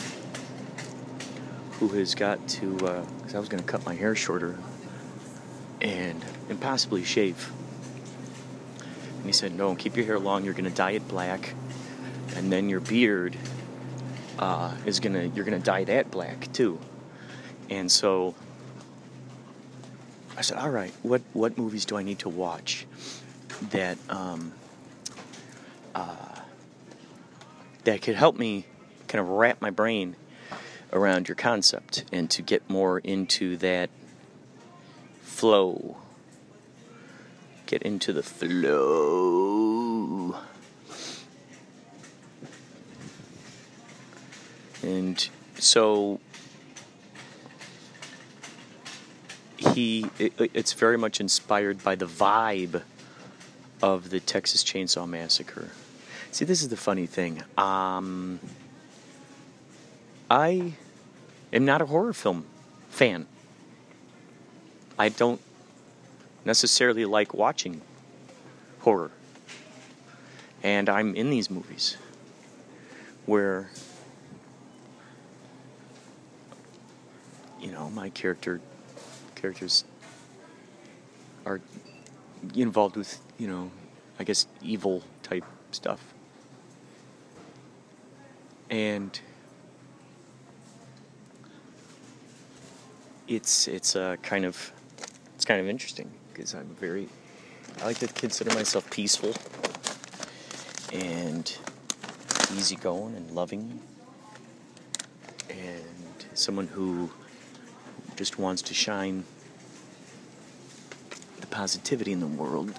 who 1.72 1.88
has 1.88 2.14
got 2.14 2.46
to, 2.48 2.72
because 2.72 3.34
I 3.34 3.38
was 3.38 3.48
going 3.48 3.62
to 3.62 3.68
cut 3.68 3.86
my 3.86 3.94
hair 3.94 4.14
shorter 4.14 4.58
and, 5.80 6.24
and 6.48 6.60
possibly 6.60 7.04
shave. 7.04 7.50
And 9.16 9.26
he 9.26 9.32
said, 9.32 9.54
No, 9.54 9.74
keep 9.74 9.96
your 9.96 10.06
hair 10.06 10.18
long, 10.18 10.44
you're 10.44 10.54
going 10.54 10.64
to 10.64 10.70
dye 10.70 10.92
it 10.92 11.06
black, 11.08 11.54
and 12.36 12.52
then 12.52 12.68
your 12.68 12.80
beard 12.80 13.36
uh, 14.40 14.74
is 14.86 15.00
gonna 15.00 15.24
you're 15.34 15.44
gonna 15.44 15.58
dye 15.58 15.84
that 15.84 16.10
black 16.10 16.50
too. 16.52 16.80
And 17.68 17.92
so 17.92 18.34
I 20.36 20.40
said, 20.40 20.56
all 20.56 20.70
right, 20.70 20.92
what 21.02 21.20
what 21.34 21.58
movies 21.58 21.84
do 21.84 21.96
I 21.96 22.02
need 22.02 22.20
to 22.20 22.30
watch 22.30 22.86
that 23.70 23.98
um, 24.08 24.52
uh, 25.94 26.40
that 27.84 28.00
could 28.00 28.14
help 28.14 28.38
me 28.38 28.64
kind 29.06 29.20
of 29.20 29.28
wrap 29.28 29.60
my 29.60 29.68
brain 29.68 30.16
around 30.92 31.28
your 31.28 31.34
concept 31.34 32.04
and 32.10 32.30
to 32.30 32.42
get 32.42 32.68
more 32.70 32.98
into 33.00 33.58
that 33.58 33.90
flow. 35.40 35.96
Get 37.64 37.82
into 37.82 38.12
the 38.12 38.22
flow. 38.22 40.36
And 44.82 45.28
so 45.58 46.20
he 49.56 50.10
it, 50.18 50.34
it's 50.52 50.74
very 50.74 50.98
much 50.98 51.20
inspired 51.20 51.82
by 51.82 51.94
the 51.94 52.04
vibe 52.04 52.82
of 53.82 54.10
the 54.10 54.20
Texas 54.20 54.62
Chainsaw 54.62 55.08
Massacre. 55.08 55.70
See, 56.32 56.44
this 56.44 56.60
is 56.60 56.68
the 56.68 56.76
funny 56.76 57.06
thing. 57.06 57.42
Um, 57.56 58.40
I 60.30 60.74
am 61.50 61.64
not 61.64 61.80
a 61.80 61.86
horror 61.86 62.12
film 62.12 62.44
fan. 62.90 63.26
I 65.00 65.08
don't 65.08 65.40
necessarily 66.44 67.06
like 67.06 67.32
watching 67.32 67.80
horror. 68.80 69.10
And 70.62 70.90
I'm 70.90 71.14
in 71.14 71.30
these 71.30 71.48
movies 71.50 71.96
where 73.24 73.70
you 77.62 77.72
know 77.72 77.88
my 77.88 78.10
character 78.10 78.60
characters 79.36 79.84
are 81.46 81.62
involved 82.54 82.96
with 82.96 83.20
you 83.38 83.48
know 83.48 83.70
i 84.18 84.24
guess 84.24 84.46
evil 84.62 85.02
type 85.22 85.44
stuff 85.70 86.02
and 88.68 89.20
it's 93.28 93.68
it's 93.68 93.94
uh, 93.94 94.16
kind 94.22 94.44
of 94.44 94.72
kind 95.50 95.60
of 95.60 95.68
interesting 95.68 96.08
because 96.32 96.54
i'm 96.54 96.76
very 96.78 97.08
i 97.80 97.84
like 97.84 97.98
to 97.98 98.06
consider 98.06 98.54
myself 98.54 98.88
peaceful 98.90 99.34
and 100.92 101.58
easygoing 102.56 103.16
and 103.16 103.30
loving 103.32 103.80
and 105.48 106.26
someone 106.34 106.68
who 106.68 107.10
just 108.16 108.38
wants 108.38 108.62
to 108.62 108.74
shine 108.74 109.24
the 111.40 111.46
positivity 111.46 112.12
in 112.12 112.20
the 112.20 112.26
world. 112.26 112.78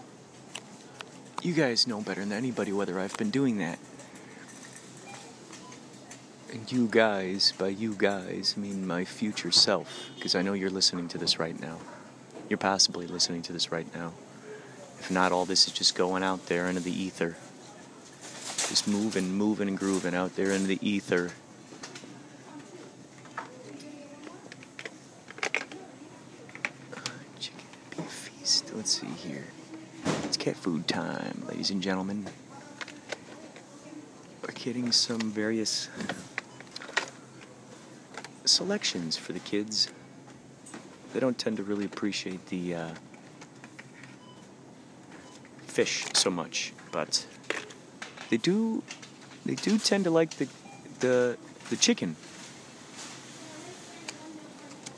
You 1.41 1.53
guys 1.53 1.87
know 1.87 2.01
better 2.01 2.21
than 2.21 2.31
anybody 2.31 2.71
whether 2.71 2.99
I've 2.99 3.17
been 3.17 3.31
doing 3.31 3.57
that. 3.57 3.79
And 6.53 6.71
you 6.71 6.87
guys, 6.87 7.53
by 7.57 7.69
you 7.69 7.95
guys, 7.97 8.53
I 8.55 8.59
mean 8.59 8.85
my 8.85 9.05
future 9.05 9.51
self, 9.51 10.09
because 10.15 10.35
I 10.35 10.41
know 10.41 10.53
you're 10.53 10.69
listening 10.69 11.07
to 11.09 11.17
this 11.17 11.39
right 11.39 11.59
now. 11.59 11.77
You're 12.51 12.57
possibly 12.57 13.07
listening 13.07 13.43
to 13.43 13.53
this 13.53 13.71
right 13.71 13.87
now. 13.95 14.11
If 14.99 15.09
not, 15.09 15.31
all 15.31 15.45
this 15.45 15.67
is 15.67 15.73
just 15.73 15.95
going 15.95 16.21
out 16.21 16.47
there 16.47 16.67
into 16.67 16.81
the 16.81 16.91
ether. 16.91 17.37
Just 18.67 18.89
moving, 18.89 19.33
moving, 19.33 19.69
and 19.69 19.77
grooving 19.77 20.13
out 20.13 20.35
there 20.35 20.51
into 20.51 20.67
the 20.67 20.77
ether. 20.81 21.31
Let's 28.73 28.99
see 28.99 29.07
here. 29.07 29.45
It's 30.25 30.35
cat 30.35 30.57
food 30.57 30.89
time, 30.89 31.43
ladies 31.47 31.69
and 31.69 31.81
gentlemen. 31.81 32.27
We're 34.41 34.51
getting 34.55 34.91
some 34.91 35.21
various 35.21 35.87
selections 38.43 39.15
for 39.15 39.31
the 39.31 39.39
kids. 39.39 39.87
They 41.13 41.19
don't 41.19 41.37
tend 41.37 41.57
to 41.57 41.63
really 41.63 41.85
appreciate 41.85 42.45
the 42.47 42.75
uh, 42.75 42.89
fish 45.67 46.05
so 46.13 46.29
much, 46.29 46.73
but 46.91 47.25
they 48.29 48.37
do. 48.37 48.83
They 49.45 49.55
do 49.55 49.77
tend 49.77 50.05
to 50.05 50.09
like 50.11 50.31
the 50.31 50.47
the 50.99 51.37
the 51.69 51.75
chicken. 51.75 52.15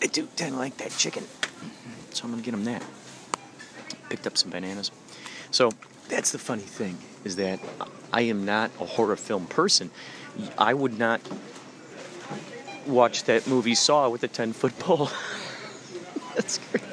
They 0.02 0.08
do 0.08 0.28
tend 0.36 0.54
to 0.54 0.58
like 0.58 0.78
that 0.78 0.92
chicken, 0.92 1.24
so 2.12 2.26
I'm 2.26 2.32
gonna 2.32 2.44
get 2.44 2.52
them 2.52 2.66
that. 2.66 2.84
Picked 4.10 4.28
up 4.28 4.38
some 4.38 4.52
bananas. 4.52 4.92
So 5.50 5.72
that's 6.10 6.32
the 6.32 6.40
funny 6.40 6.62
thing 6.62 6.98
is 7.24 7.38
that 7.38 7.60
I 8.12 8.22
am 8.22 8.46
not 8.46 8.70
a 8.80 8.86
horror 8.86 9.16
film 9.16 9.48
person. 9.48 9.90
I 10.58 10.74
would 10.74 11.00
not 11.00 11.22
watch 12.86 13.24
that 13.24 13.48
movie 13.48 13.76
Saw 13.76 14.10
with 14.10 14.24
a 14.24 14.28
ten 14.28 14.54
foot 14.54 14.78
pole. 14.78 15.10
that's 16.36 16.58
great. 16.58 16.84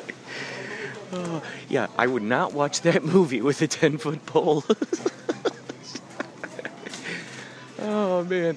Oh, 1.12 1.42
yeah, 1.68 1.88
I 1.98 2.06
would 2.06 2.22
not 2.22 2.52
watch 2.52 2.82
that 2.82 3.02
movie 3.02 3.40
with 3.40 3.60
a 3.62 3.66
ten 3.66 3.98
foot 3.98 4.24
pole. 4.26 4.64
oh 7.80 8.24
man. 8.24 8.56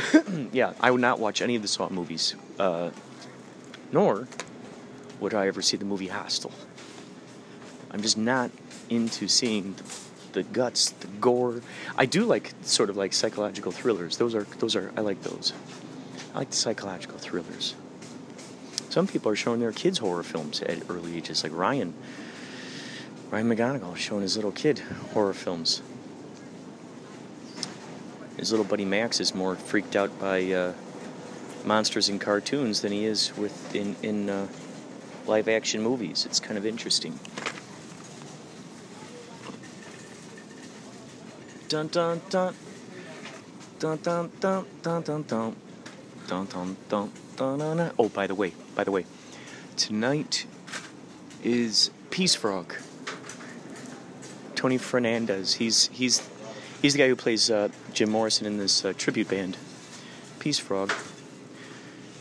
yeah, 0.52 0.72
I 0.80 0.90
would 0.90 1.00
not 1.00 1.18
watch 1.18 1.42
any 1.42 1.54
of 1.54 1.62
the 1.62 1.68
Saw 1.68 1.88
movies. 1.90 2.34
Uh, 2.58 2.90
nor 3.92 4.26
would 5.20 5.34
I 5.34 5.46
ever 5.46 5.62
see 5.62 5.76
the 5.76 5.84
movie 5.84 6.08
Hostel. 6.08 6.52
I'm 7.90 8.00
just 8.00 8.16
not 8.16 8.50
into 8.88 9.28
seeing 9.28 9.74
the, 9.74 9.84
the 10.32 10.42
guts, 10.42 10.90
the 10.90 11.06
gore. 11.06 11.60
I 11.96 12.06
do 12.06 12.24
like 12.24 12.52
sort 12.62 12.90
of 12.90 12.96
like 12.96 13.12
psychological 13.12 13.70
thrillers. 13.70 14.16
Those 14.16 14.34
are 14.34 14.44
those 14.58 14.74
are 14.74 14.92
I 14.96 15.02
like 15.02 15.22
those. 15.22 15.52
I 16.34 16.38
like 16.38 16.50
the 16.50 16.56
psychological 16.56 17.18
thrillers. 17.18 17.74
Some 18.92 19.06
people 19.06 19.32
are 19.32 19.36
showing 19.36 19.58
their 19.58 19.72
kids 19.72 20.00
horror 20.00 20.22
films 20.22 20.60
at 20.60 20.82
early 20.90 21.16
ages, 21.16 21.42
like 21.42 21.52
Ryan. 21.54 21.94
Ryan 23.30 23.48
McGonigal 23.48 23.94
is 23.94 24.00
showing 24.02 24.20
his 24.20 24.36
little 24.36 24.52
kid 24.52 24.80
horror 25.14 25.32
films. 25.32 25.80
His 28.36 28.50
little 28.50 28.66
buddy 28.66 28.84
Max 28.84 29.18
is 29.18 29.34
more 29.34 29.56
freaked 29.56 29.96
out 29.96 30.20
by 30.20 30.52
uh, 30.52 30.74
monsters 31.64 32.10
in 32.10 32.18
cartoons 32.18 32.82
than 32.82 32.92
he 32.92 33.06
is 33.06 33.34
with 33.34 33.74
in 33.74 33.96
in 34.02 34.28
uh, 34.28 34.46
live 35.26 35.48
action 35.48 35.80
movies. 35.80 36.26
It's 36.26 36.38
kind 36.38 36.58
of 36.58 36.66
interesting. 36.66 37.18
Dun 41.70 41.86
dun 41.86 42.20
dun 42.28 42.54
dun 43.78 43.96
dun 44.02 44.30
dun 44.38 44.66
dun 44.82 45.02
dun 45.02 45.22
dun 45.22 45.56
dun 46.28 46.46
dun 46.58 46.76
dun 46.90 47.58
dun 47.58 47.76
dun. 47.78 47.92
Oh, 47.98 48.10
by 48.10 48.26
the 48.26 48.34
way, 48.34 48.52
by 48.74 48.84
the 48.84 48.90
way, 48.90 49.04
tonight 49.76 50.46
is 51.42 51.90
Peace 52.10 52.34
Frog. 52.34 52.74
Tony 54.54 54.78
Fernandez. 54.78 55.54
He's 55.54 55.88
he's 55.88 56.22
he's 56.80 56.92
the 56.92 57.00
guy 57.00 57.08
who 57.08 57.16
plays 57.16 57.50
uh, 57.50 57.68
Jim 57.92 58.10
Morrison 58.10 58.46
in 58.46 58.58
this 58.58 58.84
uh, 58.84 58.92
tribute 58.96 59.28
band. 59.28 59.56
Peace 60.38 60.58
Frog. 60.58 60.92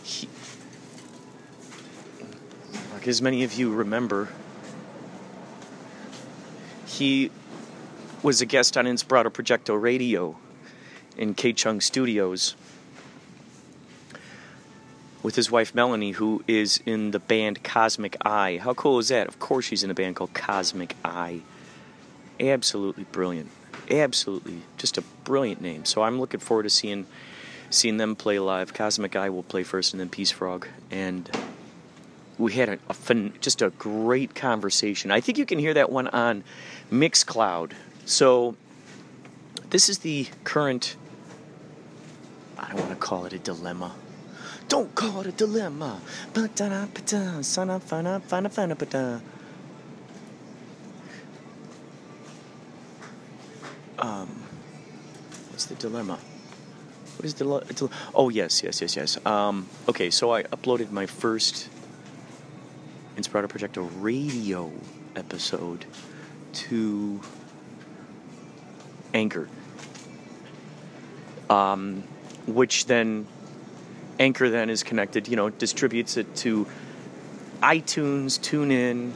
He, 0.03 0.27
like 2.93 3.07
as 3.07 3.21
many 3.21 3.43
of 3.43 3.53
you 3.53 3.71
remember, 3.71 4.29
he 6.87 7.31
was 8.23 8.41
a 8.41 8.45
guest 8.45 8.75
on 8.75 8.85
Inspirato 8.85 9.29
Projecto 9.29 9.79
Radio 9.79 10.37
in 11.15 11.35
K 11.35 11.53
Chung 11.53 11.79
Studios 11.79 12.55
with 15.23 15.35
his 15.35 15.51
wife 15.51 15.75
Melanie, 15.75 16.11
who 16.11 16.43
is 16.47 16.81
in 16.85 17.11
the 17.11 17.19
band 17.19 17.63
Cosmic 17.63 18.17
Eye. 18.25 18.59
How 18.61 18.73
cool 18.73 18.99
is 18.99 19.09
that? 19.09 19.27
Of 19.27 19.39
course, 19.39 19.65
she's 19.65 19.83
in 19.83 19.91
a 19.91 19.93
band 19.93 20.15
called 20.15 20.33
Cosmic 20.33 20.95
Eye. 21.03 21.41
Absolutely 22.39 23.03
brilliant. 23.05 23.51
Absolutely, 23.89 24.61
just 24.77 24.97
a 24.97 25.01
brilliant 25.23 25.61
name. 25.61 25.85
So 25.85 26.03
I'm 26.03 26.19
looking 26.19 26.39
forward 26.39 26.63
to 26.63 26.69
seeing 26.69 27.05
seeing 27.69 27.97
them 27.97 28.15
play 28.15 28.39
live. 28.39 28.73
Cosmic 28.73 29.15
Eye 29.15 29.29
will 29.29 29.43
play 29.43 29.63
first, 29.63 29.93
and 29.93 29.99
then 29.99 30.09
Peace 30.09 30.31
Frog. 30.31 30.67
And 30.89 31.29
we 32.37 32.53
had 32.53 32.69
a, 32.69 32.79
a 32.89 32.93
fun, 32.93 33.33
just 33.39 33.61
a 33.61 33.69
great 33.71 34.35
conversation. 34.35 35.11
I 35.11 35.21
think 35.21 35.37
you 35.37 35.45
can 35.45 35.59
hear 35.59 35.73
that 35.73 35.91
one 35.91 36.07
on 36.07 36.43
Mixcloud. 36.91 37.71
So 38.05 38.55
this 39.69 39.87
is 39.87 39.99
the 39.99 40.27
current. 40.43 40.95
I 42.57 42.67
don't 42.69 42.79
want 42.79 42.89
to 42.89 42.95
call 42.95 43.25
it 43.25 43.33
a 43.33 43.39
dilemma. 43.39 43.93
Don't 44.71 44.95
call 44.95 45.19
it 45.19 45.27
a 45.27 45.31
dilemma. 45.33 45.99
Um, 53.99 54.29
what's 55.49 55.65
the 55.65 55.75
dilemma? 55.75 56.17
What 57.17 57.25
is 57.25 57.33
the 57.33 57.43
dile- 57.43 57.91
oh 58.15 58.29
yes 58.29 58.63
yes 58.63 58.79
yes 58.79 58.95
yes. 58.95 59.25
Um, 59.25 59.67
okay, 59.89 60.09
so 60.09 60.31
I 60.31 60.43
uploaded 60.43 60.89
my 60.89 61.05
first 61.05 61.67
Inspirato 63.17 63.49
Projecto 63.49 63.89
radio 63.99 64.71
episode 65.17 65.83
to 66.53 67.19
Anchor, 69.13 69.49
um, 71.49 72.03
which 72.47 72.85
then 72.85 73.27
Anchor 74.21 74.51
then 74.51 74.69
is 74.69 74.83
connected, 74.83 75.27
you 75.27 75.35
know, 75.35 75.49
distributes 75.49 76.15
it 76.15 76.35
to 76.35 76.67
iTunes, 77.63 78.39
TuneIn, 78.39 79.13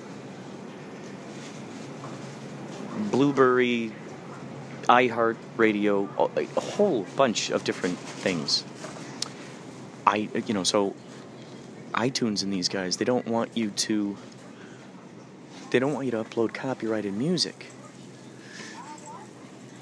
Blubrry, 3.12 3.92
iHeart 4.90 5.38
Radio, 5.58 6.10
a 6.18 6.60
whole 6.60 7.04
bunch 7.16 7.52
of 7.52 7.64
different 7.64 8.00
things. 8.00 8.64
I, 10.08 10.28
you 10.48 10.56
know, 10.56 10.64
so 10.64 10.96
iTunes 11.94 12.42
and 12.42 12.52
these 12.52 12.68
guys, 12.68 12.98
they 12.98 13.06
don't 13.06 13.28
want 13.28 13.56
you 13.56 13.70
to, 13.70 14.18
they 15.70 15.78
don't 15.78 15.94
want 15.94 16.06
you 16.06 16.12
to 16.14 16.24
upload 16.24 16.56
copyrighted 16.56 17.14
music. 17.14 17.68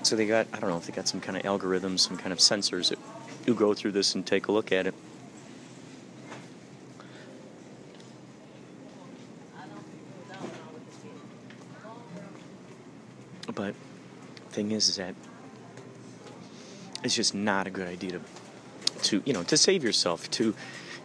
So 0.02 0.18
they 0.18 0.28
got, 0.28 0.48
I 0.52 0.60
don't 0.60 0.70
know 0.70 0.76
if 0.76 0.86
they 0.86 0.92
got 0.92 1.08
some 1.08 1.22
kind 1.22 1.38
of 1.38 1.44
algorithms, 1.44 2.02
some 2.02 2.18
kind 2.18 2.34
of 2.34 2.40
sensors 2.40 2.90
that 2.90 3.00
you 3.48 3.54
go 3.54 3.74
through 3.74 3.94
this 3.94 4.16
and 4.16 4.26
take 4.26 4.50
a 4.50 4.52
look 4.52 4.74
at 4.74 4.86
it. 4.86 4.94
But 13.56 13.76
thing 14.64 14.76
is, 14.76 14.90
is 14.90 14.96
that 14.98 15.16
it's 17.04 17.16
just 17.16 17.36
not 17.36 17.68
a 17.68 17.70
good 17.70 17.88
idea 17.88 18.12
to, 18.12 18.22
to 19.04 19.24
you 19.26 19.34
know, 19.34 19.44
to 19.44 19.58
save 19.58 19.84
yourself. 19.84 20.30
To 20.32 20.56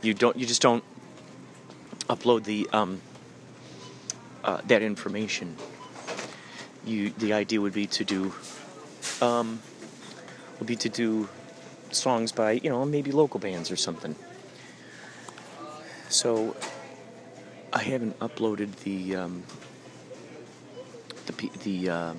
you 0.02 0.14
don't, 0.14 0.36
you 0.36 0.46
just 0.46 0.62
don't 0.62 0.84
upload 2.08 2.44
the 2.44 2.68
um, 2.72 3.00
uh, 4.44 4.60
that 4.66 4.82
information. 4.82 5.56
You, 6.84 7.10
the 7.10 7.32
idea 7.32 7.60
would 7.60 7.74
be 7.74 7.86
to 7.86 8.04
do, 8.04 8.32
um, 9.20 9.60
would 10.58 10.68
be 10.68 10.76
to 10.76 10.88
do 10.88 11.28
songs 11.90 12.32
by 12.32 12.52
you 12.52 12.70
know 12.70 12.84
maybe 12.84 13.10
local 13.10 13.40
bands 13.40 13.70
or 13.70 13.76
something. 13.76 14.14
So 16.08 16.56
I 17.72 17.82
haven't 17.82 18.18
uploaded 18.20 18.76
the 18.76 19.16
um, 19.16 19.42
the 21.26 21.50
the 21.64 21.90
um 21.90 22.18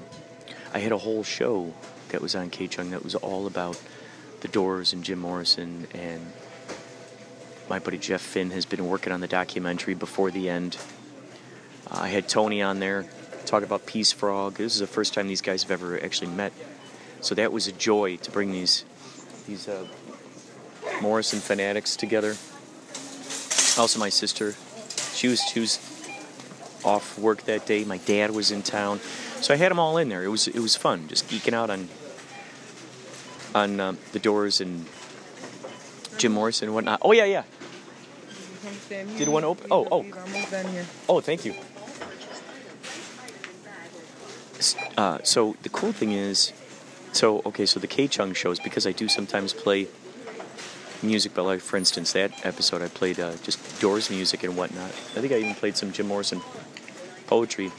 I 0.73 0.79
had 0.79 0.91
a 0.91 0.97
whole 0.97 1.23
show 1.23 1.73
that 2.09 2.21
was 2.21 2.35
on 2.35 2.49
K 2.49 2.67
Chung 2.67 2.91
that 2.91 3.03
was 3.03 3.15
all 3.15 3.47
about 3.47 3.81
the 4.41 4.47
Doors 4.47 4.93
and 4.93 5.03
Jim 5.03 5.19
Morrison 5.19 5.87
and 5.93 6.31
my 7.69 7.79
buddy 7.79 7.97
Jeff 7.97 8.21
Finn 8.21 8.49
has 8.51 8.65
been 8.65 8.87
working 8.87 9.13
on 9.13 9.19
the 9.19 9.27
documentary 9.27 9.93
before 9.93 10.31
the 10.31 10.49
end. 10.49 10.77
Uh, 11.89 11.99
I 12.01 12.07
had 12.07 12.27
Tony 12.27 12.61
on 12.61 12.79
there 12.79 13.05
talk 13.45 13.63
about 13.63 13.85
Peace 13.85 14.11
Frog. 14.11 14.55
This 14.55 14.73
is 14.73 14.79
the 14.79 14.87
first 14.87 15.13
time 15.13 15.27
these 15.27 15.41
guys 15.41 15.63
have 15.63 15.71
ever 15.71 16.01
actually 16.03 16.31
met, 16.31 16.53
so 17.21 17.35
that 17.35 17.51
was 17.51 17.67
a 17.67 17.71
joy 17.71 18.17
to 18.17 18.31
bring 18.31 18.51
these 18.51 18.85
these 19.47 19.67
uh, 19.67 19.87
Morrison 21.01 21.39
fanatics 21.39 21.95
together. 21.95 22.35
Also, 23.77 23.99
my 23.99 24.09
sister, 24.09 24.55
she 25.13 25.27
was 25.27 25.41
she 25.41 25.59
was 25.59 25.77
off 26.83 27.17
work 27.17 27.43
that 27.43 27.65
day. 27.65 27.83
My 27.83 27.97
dad 27.97 28.31
was 28.31 28.51
in 28.51 28.61
town, 28.61 28.99
so 29.41 29.53
I 29.53 29.57
had 29.57 29.71
them 29.71 29.79
all 29.79 29.97
in 29.97 30.09
there. 30.09 30.23
It 30.23 30.29
was 30.29 30.47
it 30.47 30.59
was 30.59 30.75
fun, 30.75 31.07
just 31.07 31.27
geeking 31.29 31.53
out 31.53 31.69
on 31.69 31.87
on 33.55 33.79
um, 33.79 33.97
the 34.11 34.19
Doors 34.19 34.61
and 34.61 34.85
Jim 36.17 36.33
Morrison 36.33 36.67
and 36.67 36.75
whatnot. 36.75 36.99
Oh 37.01 37.11
yeah, 37.11 37.25
yeah. 37.25 37.43
Did 38.89 39.29
one 39.29 39.43
open- 39.43 39.67
oh, 39.71 39.87
oh. 39.91 40.05
Oh, 41.07 41.21
thank 41.21 41.45
you. 41.45 41.53
Uh, 44.97 45.19
so 45.23 45.55
the 45.63 45.69
cool 45.69 45.91
thing 45.93 46.11
is, 46.11 46.51
so 47.13 47.41
okay, 47.45 47.65
so 47.65 47.79
the 47.79 47.87
K 47.87 48.07
Chung 48.07 48.33
shows 48.33 48.59
because 48.59 48.85
I 48.85 48.91
do 48.91 49.07
sometimes 49.07 49.53
play 49.53 49.87
music, 51.01 51.33
but 51.33 51.43
like 51.43 51.61
for 51.61 51.77
instance 51.77 52.11
that 52.13 52.45
episode 52.45 52.81
I 52.81 52.89
played 52.89 53.19
uh, 53.19 53.37
just 53.43 53.79
Doors 53.79 54.09
music 54.09 54.43
and 54.43 54.57
whatnot. 54.57 54.89
I 54.89 55.21
think 55.21 55.31
I 55.31 55.37
even 55.37 55.55
played 55.55 55.77
some 55.77 55.93
Jim 55.93 56.07
Morrison 56.07 56.41
poetry. 57.27 57.71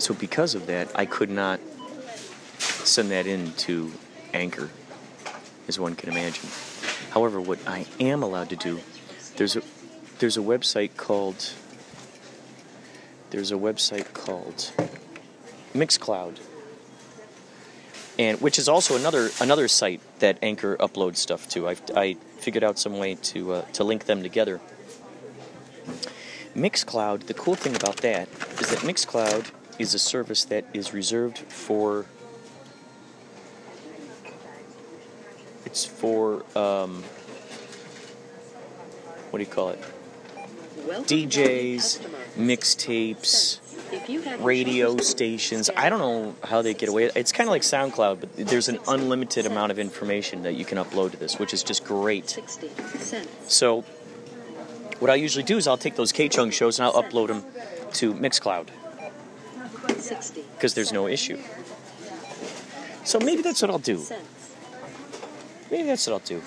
So 0.00 0.14
because 0.14 0.54
of 0.54 0.66
that, 0.66 0.90
I 0.94 1.04
could 1.04 1.28
not 1.28 1.60
send 2.58 3.10
that 3.10 3.26
in 3.26 3.52
to 3.52 3.92
Anchor, 4.32 4.70
as 5.68 5.78
one 5.78 5.94
can 5.94 6.08
imagine. 6.08 6.48
However, 7.10 7.38
what 7.38 7.58
I 7.68 7.84
am 8.00 8.22
allowed 8.22 8.48
to 8.48 8.56
do, 8.56 8.80
there's 9.36 9.56
a 9.56 9.62
there's 10.18 10.38
a 10.38 10.40
website 10.40 10.96
called 10.96 11.52
there's 13.28 13.52
a 13.52 13.56
website 13.56 14.14
called 14.14 14.72
Mixcloud, 15.74 16.38
and 18.18 18.40
which 18.40 18.58
is 18.58 18.70
also 18.70 18.96
another 18.96 19.28
another 19.38 19.68
site 19.68 20.00
that 20.20 20.38
Anchor 20.40 20.78
uploads 20.78 21.16
stuff 21.16 21.46
to. 21.50 21.68
I 21.68 21.76
I 21.94 22.14
figured 22.38 22.64
out 22.64 22.78
some 22.78 22.96
way 22.96 23.16
to 23.16 23.52
uh, 23.52 23.62
to 23.74 23.84
link 23.84 24.06
them 24.06 24.22
together. 24.22 24.60
Mixcloud, 26.56 27.26
the 27.26 27.34
cool 27.34 27.54
thing 27.54 27.76
about 27.76 27.98
that 27.98 28.28
is 28.58 28.70
that 28.70 28.78
Mixcloud 28.78 29.50
is 29.80 29.94
a 29.94 29.98
service 29.98 30.44
that 30.44 30.64
is 30.74 30.92
reserved 30.92 31.38
for 31.38 32.04
it's 35.64 35.86
for 35.86 36.44
um, 36.56 37.02
what 39.30 39.38
do 39.38 39.44
you 39.44 39.50
call 39.50 39.70
it? 39.70 39.82
DJs, 41.06 42.00
mixtapes, 42.36 43.60
radio 44.44 44.98
stations. 44.98 45.70
I 45.74 45.88
don't 45.88 46.00
know 46.00 46.34
how 46.44 46.60
they 46.60 46.74
get 46.74 46.90
away. 46.90 47.10
It's 47.14 47.32
kind 47.32 47.48
of 47.48 47.52
like 47.52 47.62
SoundCloud, 47.62 48.20
but 48.20 48.36
there's 48.36 48.68
an 48.68 48.80
unlimited 48.86 49.46
amount 49.46 49.72
of 49.72 49.78
information 49.78 50.42
that 50.42 50.54
you 50.54 50.64
can 50.66 50.76
upload 50.76 51.12
to 51.12 51.16
this, 51.16 51.38
which 51.38 51.54
is 51.54 51.62
just 51.62 51.84
great. 51.84 52.28
60 52.28 52.68
cents. 52.98 53.54
So, 53.54 53.82
what 54.98 55.10
I 55.10 55.14
usually 55.14 55.44
do 55.44 55.56
is 55.56 55.66
I'll 55.66 55.78
take 55.78 55.96
those 55.96 56.12
K 56.12 56.28
Chung 56.28 56.50
shows 56.50 56.78
and 56.78 56.86
I'll 56.86 57.02
upload 57.02 57.28
them 57.28 57.44
to 57.94 58.12
Mixcloud 58.12 58.68
60 60.10 60.44
because 60.56 60.74
there's 60.74 60.92
no 60.92 61.06
issue. 61.06 61.38
So 63.04 63.18
maybe 63.20 63.42
that's 63.42 63.62
what 63.62 63.70
I'll 63.70 63.78
do. 63.78 64.04
Maybe 65.70 65.84
that's 65.84 66.06
what 66.06 66.14
I'll 66.14 66.26
do. 66.26 66.42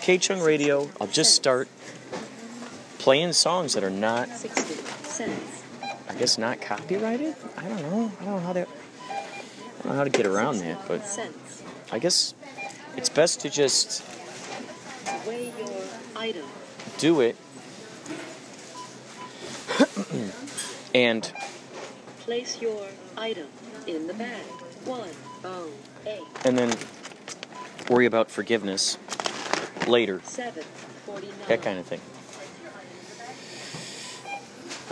K 0.00 0.18
Chung 0.18 0.40
Radio. 0.40 0.88
I'll 1.00 1.06
just 1.06 1.34
start 1.34 1.68
playing 2.98 3.32
songs 3.34 3.74
that 3.74 3.84
are 3.84 3.90
not, 3.90 4.28
I 6.08 6.14
guess, 6.18 6.38
not 6.38 6.60
copyrighted. 6.60 7.34
I 7.56 7.68
don't 7.68 7.82
know. 7.82 8.12
I 8.20 8.24
don't 8.24 8.34
know 8.36 8.40
how 8.40 8.52
that. 8.54 8.68
I 8.68 9.82
don't 9.82 9.92
know 9.92 9.96
how 9.98 10.04
to 10.04 10.10
get 10.10 10.26
around 10.26 10.58
that, 10.58 10.88
but 10.88 11.02
I 11.92 11.98
guess 11.98 12.34
it's 12.96 13.08
best 13.10 13.40
to 13.40 13.50
just 13.50 14.02
Weigh 15.26 15.52
your 15.58 15.68
item. 16.16 16.44
do 16.98 17.20
it 17.20 17.36
and 20.94 21.32
Place 22.26 22.60
your 22.60 22.88
item 23.16 23.46
in 23.86 24.08
the 24.08 24.14
bag. 24.14 24.42
One, 24.84 25.10
oh, 25.44 25.70
eight. 26.06 26.24
and 26.44 26.58
then 26.58 26.76
worry 27.88 28.06
about 28.06 28.32
forgiveness 28.32 28.98
later. 29.86 30.20
749. 30.24 31.32
That 31.46 31.62
kind 31.62 31.78
of 31.78 31.86
thing. 31.86 32.00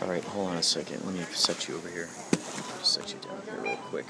All 0.01 0.09
right, 0.09 0.23
hold 0.23 0.51
on 0.51 0.59
a 0.59 0.63
second. 0.63 1.05
Let 1.05 1.13
me 1.17 1.23
set 1.33 1.67
you 1.67 1.75
over 1.75 1.89
here. 1.89 2.09
Set 2.85 3.13
you 3.13 3.19
down 3.19 3.43
here 3.47 3.61
real 3.65 3.77
quick. 3.79 4.07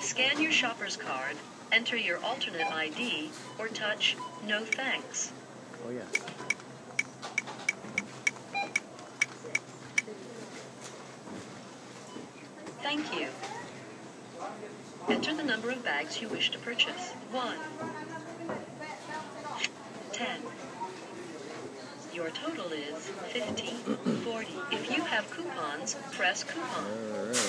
Scan 0.00 0.40
your 0.40 0.50
shopper's 0.50 0.96
card, 0.96 1.36
enter 1.70 1.98
your 1.98 2.16
alternate 2.24 2.72
ID, 2.72 3.30
or 3.58 3.68
touch 3.68 4.16
No 4.46 4.64
Thanks. 4.64 5.34
Oh 5.86 5.90
yeah. 5.90 6.00
Thank 12.88 13.20
you. 13.20 13.28
Enter 15.10 15.34
the 15.34 15.37
number 15.48 15.70
of 15.70 15.82
bags 15.82 16.20
you 16.20 16.28
wish 16.28 16.50
to 16.50 16.58
purchase. 16.58 17.12
1. 17.32 17.56
10. 20.12 20.40
Your 22.12 22.28
total 22.30 22.66
is 22.66 23.08
15. 23.30 23.76
40. 24.24 24.48
If 24.72 24.94
you 24.94 25.02
have 25.04 25.30
coupons, 25.30 25.96
press 26.12 26.44
coupon. 26.44 26.84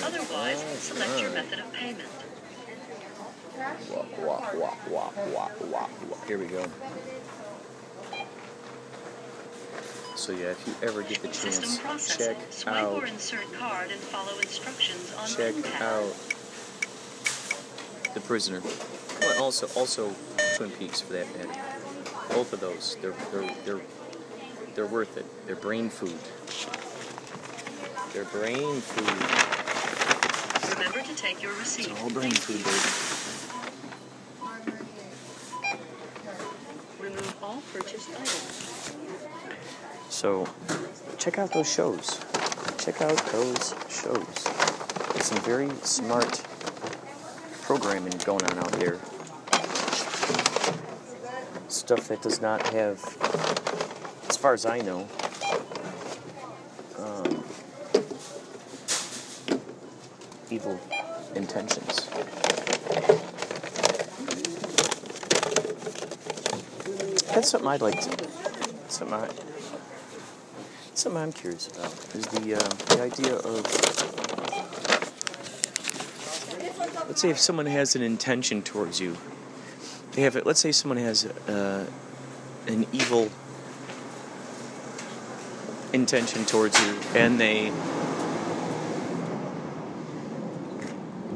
Otherwise, 0.02 0.62
select 0.80 1.20
your 1.20 1.30
method 1.32 1.58
of 1.58 1.70
payment. 1.74 2.08
Wah, 3.90 4.06
wah, 4.18 4.50
wah, 4.54 4.74
wah, 4.88 5.10
wah, 5.34 5.50
wah, 5.70 5.88
wah. 6.08 6.16
Here 6.26 6.38
we 6.38 6.46
go. 6.46 6.64
So 10.16 10.32
yeah, 10.32 10.52
if 10.52 10.66
you 10.66 10.74
ever 10.82 11.02
get 11.02 11.20
the 11.20 11.28
chance, 11.28 12.16
check 12.16 12.38
Swipe 12.50 12.84
or 12.92 13.02
out, 13.02 13.08
insert 13.08 13.52
card 13.54 13.90
and 13.90 14.00
follow 14.00 14.38
instructions 14.38 15.14
on 15.18 15.28
check 15.28 15.54
out 15.80 16.14
the 18.14 18.20
prisoner. 18.20 18.60
Well, 19.20 19.42
also, 19.42 19.66
also 19.78 20.14
Twin 20.56 20.70
Peaks 20.70 21.00
for 21.00 21.12
that 21.12 21.26
matter. 21.36 21.60
Both 22.30 22.52
of 22.52 22.60
those, 22.60 22.96
they're 23.00 23.14
they're 23.32 23.54
they're 23.64 23.80
they're 24.74 24.86
worth 24.86 25.16
it. 25.16 25.26
They're 25.46 25.56
brain 25.56 25.90
food. 25.90 26.18
They're 28.12 28.24
brain 28.24 28.80
food. 28.80 29.58
Remember 30.78 31.02
to 31.02 31.14
take 31.16 31.42
your 31.42 31.52
receipt. 31.54 31.88
It's 31.88 32.00
all 32.00 32.10
brain 32.10 32.32
food, 32.32 32.64
baby. 32.64 32.78
Remove 37.00 37.36
all 37.42 37.62
purchased 37.72 38.10
items. 38.10 38.96
So, 40.08 40.48
check 41.18 41.38
out 41.38 41.52
those 41.52 41.72
shows. 41.72 42.20
Check 42.78 43.00
out 43.02 43.16
those 43.26 43.74
shows. 43.88 44.44
Some 45.22 45.38
very 45.42 45.70
smart 45.82 46.42
programming 47.70 48.12
going 48.24 48.44
on 48.46 48.58
out 48.58 48.72
there. 48.72 48.98
Stuff 51.68 52.08
that 52.08 52.20
does 52.20 52.40
not 52.40 52.66
have, 52.70 52.98
as 54.28 54.36
far 54.36 54.54
as 54.54 54.66
I 54.66 54.80
know, 54.80 55.06
um, 56.98 57.44
evil 60.50 60.80
intentions. 61.36 62.10
That's 67.28 67.50
something 67.50 67.68
I'd 67.68 67.82
like 67.82 68.00
to. 68.00 68.28
Something 68.88 69.14
I, 69.14 69.28
something 70.94 71.22
I'm 71.22 71.32
curious 71.32 71.68
about 71.68 71.92
is 72.16 72.26
the 72.26 72.56
uh, 72.56 72.96
the 72.96 73.02
idea 73.02 73.36
of 73.36 74.49
let's 77.10 77.22
say 77.22 77.30
if 77.30 77.40
someone 77.40 77.66
has 77.66 77.96
an 77.96 78.02
intention 78.02 78.62
towards 78.62 79.00
you, 79.00 79.16
they 80.12 80.22
have 80.22 80.36
it. 80.36 80.46
Let's 80.46 80.60
say 80.60 80.70
someone 80.70 80.96
has 80.98 81.26
uh, 81.26 81.84
an 82.68 82.86
evil 82.92 83.28
intention 85.92 86.44
towards 86.44 86.80
you, 86.80 86.96
and 87.16 87.40
they 87.40 87.72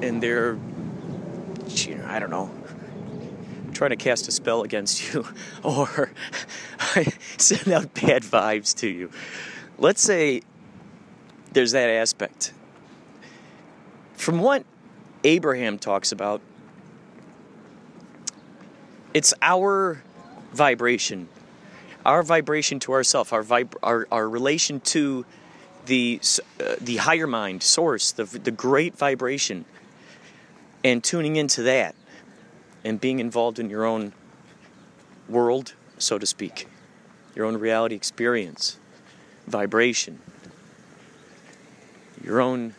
and 0.00 0.22
they're 0.22 0.56
you 1.66 1.96
know, 1.96 2.06
I 2.06 2.20
don't 2.20 2.30
know 2.30 2.48
trying 3.72 3.90
to 3.90 3.96
cast 3.96 4.28
a 4.28 4.30
spell 4.30 4.62
against 4.62 5.12
you 5.12 5.26
or 5.64 6.12
send 7.36 7.72
out 7.72 7.92
bad 7.94 8.22
vibes 8.22 8.76
to 8.76 8.86
you. 8.88 9.10
Let's 9.78 10.02
say 10.02 10.42
there's 11.52 11.72
that 11.72 11.88
aspect. 11.88 12.52
From 14.14 14.38
what 14.38 14.64
Abraham 15.24 15.78
talks 15.78 16.12
about, 16.12 16.40
it's 19.14 19.32
our 19.40 20.02
vibration, 20.52 21.28
our 22.04 22.22
vibration 22.22 22.78
to 22.80 22.92
ourself, 22.92 23.32
our, 23.32 23.42
vib- 23.42 23.74
our, 23.82 24.06
our 24.12 24.28
relation 24.28 24.80
to 24.80 25.24
the, 25.86 26.20
uh, 26.60 26.76
the 26.80 26.96
higher 26.98 27.26
mind, 27.26 27.62
source, 27.62 28.12
the, 28.12 28.24
the 28.24 28.50
great 28.50 28.96
vibration, 28.96 29.64
and 30.84 31.02
tuning 31.02 31.36
into 31.36 31.62
that 31.62 31.94
and 32.84 33.00
being 33.00 33.18
involved 33.18 33.58
in 33.58 33.70
your 33.70 33.86
own 33.86 34.12
world, 35.28 35.74
so 35.96 36.18
to 36.18 36.26
speak, 36.26 36.68
your 37.34 37.46
own 37.46 37.56
reality 37.56 37.94
experience, 37.94 38.78
vibration, 39.46 40.20
your 42.22 42.40
own 42.40 42.74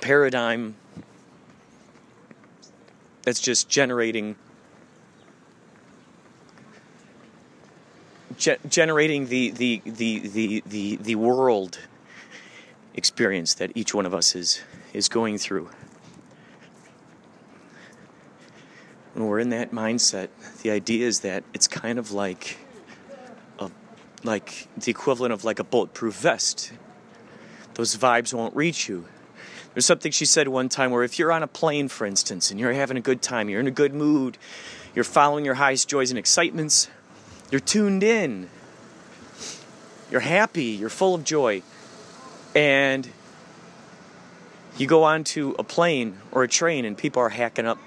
paradigm 0.00 0.74
that's 3.22 3.40
just 3.40 3.68
generating 3.68 4.36
ge- 8.38 8.58
generating 8.68 9.26
the, 9.28 9.50
the, 9.50 9.82
the, 9.84 10.18
the, 10.20 10.62
the, 10.66 10.96
the 10.96 11.14
world 11.14 11.78
experience 12.94 13.54
that 13.54 13.70
each 13.74 13.94
one 13.94 14.06
of 14.06 14.14
us 14.14 14.34
is, 14.34 14.62
is 14.92 15.08
going 15.08 15.38
through. 15.38 15.68
when 19.14 19.26
we're 19.26 19.40
in 19.40 19.50
that 19.50 19.72
mindset, 19.72 20.28
the 20.62 20.70
idea 20.70 21.06
is 21.06 21.20
that 21.20 21.44
it's 21.52 21.68
kind 21.68 21.98
of 21.98 22.12
like 22.12 22.58
a, 23.58 23.70
like 24.24 24.68
the 24.76 24.90
equivalent 24.90 25.32
of 25.32 25.44
like 25.44 25.58
a 25.58 25.64
bulletproof 25.64 26.14
vest. 26.14 26.72
Those 27.74 27.96
vibes 27.96 28.32
won't 28.32 28.54
reach 28.54 28.88
you. 28.88 29.06
There's 29.74 29.86
something 29.86 30.12
she 30.12 30.24
said 30.24 30.48
one 30.48 30.68
time 30.68 30.90
where 30.90 31.04
if 31.04 31.18
you're 31.18 31.32
on 31.32 31.42
a 31.42 31.46
plane, 31.46 31.88
for 31.88 32.06
instance, 32.06 32.50
and 32.50 32.58
you're 32.58 32.72
having 32.72 32.96
a 32.96 33.00
good 33.00 33.22
time, 33.22 33.48
you're 33.48 33.60
in 33.60 33.66
a 33.66 33.72
good 33.72 33.94
mood, 33.94 34.36
you're 34.94 35.04
following 35.04 35.44
your 35.44 35.54
highest 35.54 35.88
joys 35.88 36.10
and 36.10 36.18
excitements, 36.18 36.88
you're 37.50 37.60
tuned 37.60 38.02
in, 38.02 38.48
you're 40.10 40.20
happy, 40.20 40.64
you're 40.64 40.88
full 40.88 41.14
of 41.14 41.24
joy, 41.24 41.62
and 42.54 43.08
you 44.76 44.86
go 44.86 45.04
onto 45.04 45.54
a 45.58 45.62
plane 45.62 46.18
or 46.32 46.42
a 46.42 46.48
train 46.48 46.84
and 46.84 46.98
people 46.98 47.22
are 47.22 47.28
hacking 47.28 47.66
up 47.66 47.78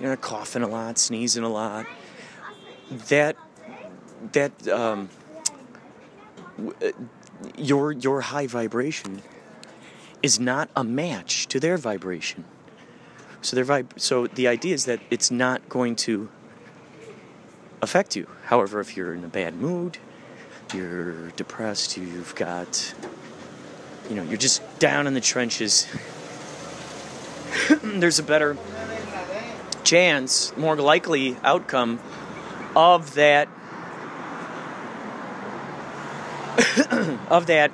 you 0.00 0.06
know, 0.06 0.16
coughing 0.16 0.62
a 0.62 0.68
lot, 0.68 0.98
sneezing 0.98 1.44
a 1.44 1.48
lot. 1.48 1.86
That 3.08 3.36
that 4.32 4.68
um, 4.68 5.10
uh, 6.82 6.90
your 7.56 7.92
your 7.92 8.22
high 8.22 8.46
vibration 8.46 9.22
is 10.22 10.38
not 10.38 10.68
a 10.76 10.84
match 10.84 11.46
to 11.48 11.60
their 11.60 11.76
vibration. 11.76 12.44
So 13.42 13.56
their 13.56 13.64
vib- 13.64 13.98
so 13.98 14.26
the 14.26 14.48
idea 14.48 14.74
is 14.74 14.84
that 14.84 15.00
it's 15.10 15.30
not 15.30 15.68
going 15.68 15.96
to 15.96 16.28
affect 17.80 18.16
you. 18.16 18.26
However, 18.44 18.80
if 18.80 18.96
you're 18.96 19.14
in 19.14 19.24
a 19.24 19.28
bad 19.28 19.54
mood, 19.54 19.98
you're 20.74 21.30
depressed, 21.30 21.96
you've 21.96 22.34
got 22.34 22.94
you 24.10 24.16
know, 24.16 24.24
you're 24.24 24.36
just 24.36 24.60
down 24.80 25.06
in 25.06 25.14
the 25.14 25.20
trenches. 25.20 25.86
There's 27.82 28.18
a 28.18 28.24
better 28.24 28.56
chance, 29.84 30.54
more 30.56 30.76
likely 30.76 31.36
outcome 31.44 32.00
of 32.74 33.14
that 33.14 33.48
of 37.30 37.46
that 37.46 37.70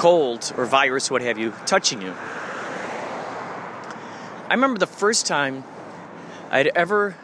cold 0.00 0.54
or 0.56 0.64
virus, 0.64 1.10
what 1.10 1.20
have 1.20 1.36
you, 1.36 1.52
touching 1.66 2.00
you. 2.00 2.10
I 4.48 4.54
remember 4.54 4.78
the 4.78 4.86
first 4.86 5.26
time 5.26 5.62
I'd 6.50 6.68
ever 6.68 7.18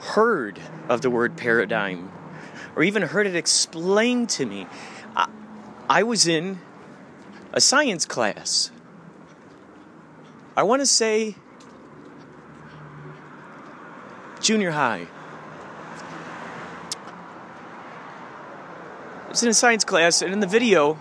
heard 0.00 0.58
of 0.88 1.02
the 1.02 1.10
word 1.10 1.36
paradigm 1.36 2.10
or 2.74 2.82
even 2.82 3.02
heard 3.02 3.26
it 3.26 3.36
explained 3.36 4.30
to 4.30 4.46
me. 4.46 4.66
I, 5.14 5.28
I 5.90 6.04
was 6.04 6.26
in 6.26 6.60
a 7.52 7.60
science 7.60 8.06
class. 8.06 8.70
I 10.56 10.62
want 10.62 10.80
to 10.80 10.86
say 10.86 11.34
junior 14.40 14.70
high. 14.70 15.08
Was 19.34 19.42
in 19.42 19.48
a 19.48 19.54
science 19.54 19.82
class, 19.82 20.22
and 20.22 20.32
in 20.32 20.38
the 20.38 20.46
video, 20.46 20.96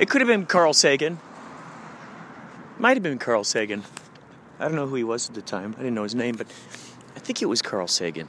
it 0.00 0.10
could 0.10 0.20
have 0.20 0.26
been 0.26 0.44
Carl 0.44 0.72
Sagan. 0.72 1.20
Might 2.80 2.96
have 2.96 3.02
been 3.04 3.20
Carl 3.20 3.44
Sagan. 3.44 3.84
I 4.58 4.64
don't 4.64 4.74
know 4.74 4.88
who 4.88 4.96
he 4.96 5.04
was 5.04 5.28
at 5.28 5.36
the 5.36 5.40
time. 5.40 5.72
I 5.78 5.82
didn't 5.82 5.94
know 5.94 6.02
his 6.02 6.16
name, 6.16 6.34
but 6.34 6.48
I 7.14 7.20
think 7.20 7.42
it 7.42 7.46
was 7.46 7.62
Carl 7.62 7.86
Sagan. 7.86 8.28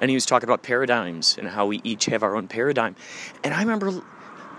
And 0.00 0.10
he 0.10 0.16
was 0.16 0.26
talking 0.26 0.48
about 0.48 0.64
paradigms 0.64 1.36
and 1.38 1.46
how 1.46 1.66
we 1.66 1.80
each 1.84 2.06
have 2.06 2.24
our 2.24 2.34
own 2.34 2.48
paradigm. 2.48 2.96
And 3.44 3.54
I 3.54 3.60
remember 3.60 4.02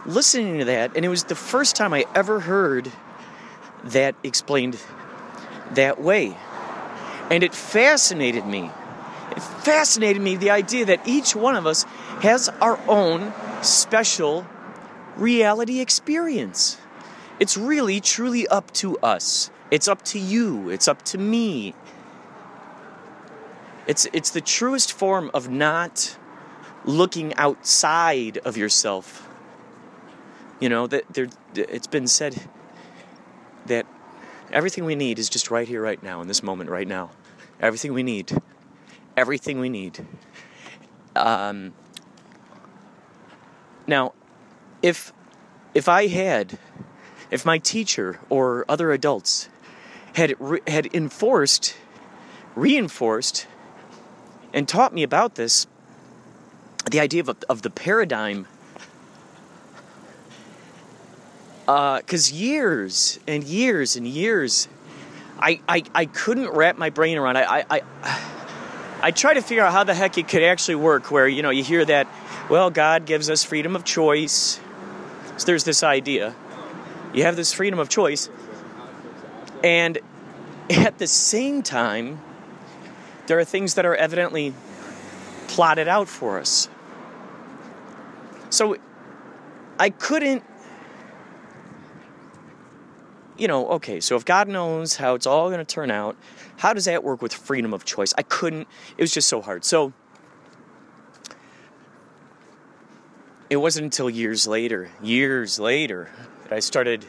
listening 0.05 0.59
to 0.59 0.65
that, 0.65 0.95
and 0.95 1.03
it 1.03 1.09
was 1.09 1.25
the 1.25 1.35
first 1.35 1.75
time 1.75 1.93
I 1.93 2.05
ever 2.15 2.39
heard 2.39 2.89
that 3.83 4.15
explained 4.23 4.79
that 5.71 6.01
way. 6.01 6.37
And 7.29 7.43
it 7.43 7.53
fascinated 7.53 8.45
me. 8.45 8.71
It 9.31 9.43
fascinated 9.43 10.21
me 10.21 10.37
the 10.37 10.51
idea 10.51 10.85
that 10.85 11.05
each 11.05 11.35
one 11.35 11.57
of 11.57 11.67
us 11.67 11.83
has 12.21 12.47
our 12.47 12.79
own 12.87 13.33
special 13.61 14.45
reality 15.15 15.79
experience. 15.79 16.77
It's 17.39 17.57
really, 17.57 17.99
truly 17.99 18.47
up 18.47 18.71
to 18.73 18.97
us. 18.99 19.49
It's 19.71 19.87
up 19.87 20.03
to 20.05 20.19
you. 20.19 20.69
It's 20.69 20.87
up 20.87 21.01
to 21.05 21.17
me. 21.17 21.73
It's, 23.87 24.07
it's 24.13 24.29
the 24.29 24.41
truest 24.41 24.93
form 24.93 25.31
of 25.33 25.49
not 25.49 26.17
looking 26.85 27.33
outside 27.35 28.37
of 28.39 28.57
yourself. 28.57 29.27
You 30.59 30.69
know, 30.69 30.87
that 30.87 31.11
there, 31.13 31.27
it's 31.55 31.87
been 31.87 32.07
said 32.07 32.39
that 33.65 33.87
everything 34.51 34.85
we 34.85 34.95
need 34.95 35.17
is 35.17 35.29
just 35.29 35.49
right 35.49 35.67
here, 35.67 35.81
right 35.81 36.01
now, 36.03 36.21
in 36.21 36.27
this 36.27 36.43
moment, 36.43 36.69
right 36.69 36.87
now. 36.87 37.11
Everything 37.59 37.93
we 37.93 38.03
need. 38.03 38.31
Everything 39.17 39.59
we 39.59 39.69
need. 39.69 40.05
Um, 41.15 41.73
now, 43.87 44.13
if 44.81 45.13
if 45.73 45.87
I 45.87 46.07
had, 46.07 46.57
if 47.29 47.45
my 47.45 47.57
teacher 47.57 48.19
or 48.29 48.65
other 48.67 48.91
adults 48.91 49.49
had 50.15 50.35
re- 50.39 50.61
had 50.67 50.93
enforced, 50.93 51.75
reinforced, 52.55 53.47
and 54.53 54.67
taught 54.67 54.93
me 54.93 55.03
about 55.03 55.35
this, 55.35 55.67
the 56.89 56.99
idea 56.99 57.21
of 57.21 57.29
of 57.49 57.61
the 57.61 57.69
paradigm. 57.69 58.47
Because 61.65 62.33
uh, 62.33 62.35
years 62.35 63.19
and 63.27 63.43
years 63.45 63.95
and 63.95 64.05
years, 64.05 64.67
I, 65.39 65.61
I, 65.69 65.83
I 65.95 66.05
couldn't 66.05 66.49
wrap 66.49 66.77
my 66.77 66.89
brain 66.89 67.17
around. 67.17 67.37
I, 67.37 67.63
I, 67.69 67.81
I 68.03 68.30
I 69.03 69.11
try 69.11 69.33
to 69.33 69.41
figure 69.41 69.63
out 69.63 69.71
how 69.71 69.83
the 69.83 69.95
heck 69.95 70.17
it 70.17 70.27
could 70.27 70.43
actually 70.43 70.75
work. 70.75 71.09
Where 71.11 71.27
you 71.27 71.41
know 71.41 71.49
you 71.49 71.63
hear 71.63 71.83
that, 71.85 72.07
well, 72.49 72.69
God 72.69 73.05
gives 73.05 73.29
us 73.29 73.43
freedom 73.43 73.75
of 73.75 73.83
choice. 73.83 74.59
So 75.37 75.45
there's 75.45 75.63
this 75.63 75.83
idea. 75.83 76.35
You 77.13 77.23
have 77.23 77.35
this 77.35 77.51
freedom 77.51 77.79
of 77.79 77.89
choice, 77.89 78.29
and 79.63 79.97
at 80.69 80.97
the 80.97 81.07
same 81.07 81.63
time, 81.63 82.21
there 83.27 83.39
are 83.39 83.45
things 83.45 83.73
that 83.73 83.85
are 83.85 83.95
evidently 83.95 84.53
plotted 85.47 85.87
out 85.87 86.07
for 86.07 86.39
us. 86.39 86.69
So 88.49 88.77
I 89.79 89.89
couldn't 89.89 90.43
you 93.41 93.47
know, 93.47 93.67
okay, 93.69 93.99
so 93.99 94.15
if 94.15 94.23
God 94.23 94.47
knows 94.47 94.97
how 94.97 95.15
it's 95.15 95.25
all 95.25 95.49
going 95.49 95.57
to 95.57 95.65
turn 95.65 95.89
out, 95.89 96.15
how 96.57 96.73
does 96.73 96.85
that 96.85 97.03
work 97.03 97.23
with 97.23 97.33
freedom 97.33 97.73
of 97.73 97.83
choice? 97.83 98.13
I 98.15 98.21
couldn't, 98.21 98.67
it 98.95 99.01
was 99.01 99.11
just 99.11 99.27
so 99.27 99.41
hard. 99.41 99.65
So 99.65 99.93
it 103.49 103.55
wasn't 103.55 103.85
until 103.85 104.11
years 104.11 104.45
later, 104.45 104.91
years 105.01 105.59
later, 105.59 106.11
that 106.43 106.53
I 106.53 106.59
started. 106.59 107.03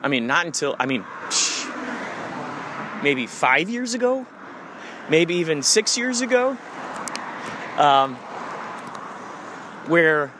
I 0.00 0.06
mean, 0.06 0.28
not 0.28 0.46
until, 0.46 0.76
I 0.78 0.86
mean, 0.86 1.04
maybe 3.02 3.26
five 3.26 3.68
years 3.68 3.94
ago, 3.94 4.24
maybe 5.10 5.34
even 5.34 5.64
six 5.64 5.98
years 5.98 6.20
ago, 6.20 6.56
um, 7.76 8.14
where 9.88 10.30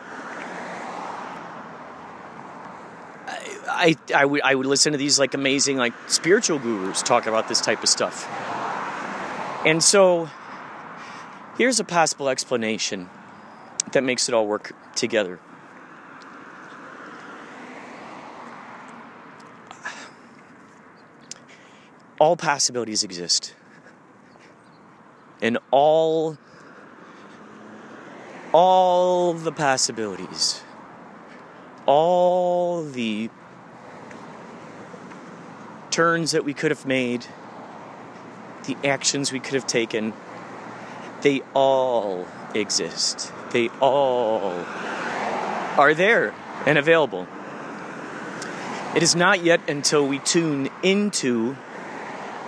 I, 3.78 3.96
I 4.14 4.24
would 4.24 4.42
would 4.54 4.66
listen 4.66 4.92
to 4.92 4.98
these 4.98 5.18
like 5.18 5.34
amazing 5.34 5.76
like 5.76 5.92
spiritual 6.08 6.58
gurus 6.58 7.02
talk 7.02 7.26
about 7.26 7.48
this 7.48 7.60
type 7.60 7.82
of 7.82 7.88
stuff. 7.88 8.26
And 9.64 9.82
so 9.82 10.28
here's 11.56 11.80
a 11.80 11.84
possible 11.84 12.28
explanation 12.28 13.08
that 13.92 14.02
makes 14.02 14.28
it 14.28 14.34
all 14.34 14.46
work 14.46 14.72
together. 14.94 15.40
All 22.20 22.36
possibilities 22.36 23.04
exist. 23.04 23.54
And 25.40 25.58
all 25.70 26.36
all 28.52 29.34
the 29.34 29.52
possibilities 29.52 30.62
all 31.88 32.82
the 32.84 33.30
turns 35.98 36.30
that 36.30 36.44
we 36.44 36.54
could 36.54 36.70
have 36.70 36.86
made, 36.86 37.26
the 38.66 38.76
actions 38.84 39.32
we 39.32 39.40
could 39.40 39.54
have 39.54 39.66
taken, 39.66 40.12
they 41.22 41.42
all 41.54 42.24
exist. 42.54 43.32
They 43.50 43.68
all 43.80 44.64
are 45.76 45.94
there 45.94 46.32
and 46.66 46.78
available. 46.78 47.26
It 48.94 49.02
is 49.02 49.16
not 49.16 49.42
yet 49.42 49.68
until 49.68 50.06
we 50.06 50.20
tune 50.20 50.70
into 50.84 51.56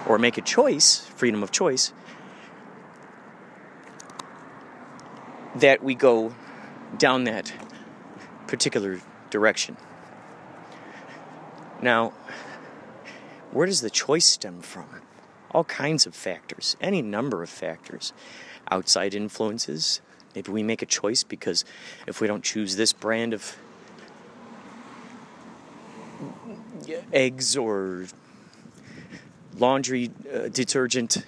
or 0.07 0.17
make 0.17 0.39
a 0.39 0.43
choice, 0.43 0.99
freedom 1.17 1.43
of 1.43 1.51
choice, 1.51 1.93
that 5.57 5.83
we 5.83 5.97
go 5.97 6.33
down 6.99 7.25
that 7.25 7.53
particular 8.47 9.01
direction. 9.31 9.77
Now, 11.83 12.13
where 13.53 13.67
does 13.67 13.81
the 13.81 13.91
choice 13.91 14.27
stem 14.27 14.61
from? 14.61 14.87
All 15.51 15.65
kinds 15.65 16.07
of 16.07 16.15
factors, 16.15 16.77
any 16.81 17.03
number 17.03 17.43
of 17.43 17.51
factors. 17.51 18.13
Outside 18.71 19.15
influences. 19.15 20.01
Maybe 20.35 20.53
we 20.53 20.63
make 20.63 20.81
a 20.81 20.87
choice 20.87 21.25
because 21.25 21.65
if 22.07 22.21
we 22.21 22.29
don't 22.29 22.45
choose 22.45 22.77
this 22.77 22.93
brand 22.93 23.35
of 23.35 23.57
eggs 27.13 27.57
or 27.57 28.07
laundry 29.59 30.11
uh, 30.33 30.49
detergent, 30.49 31.25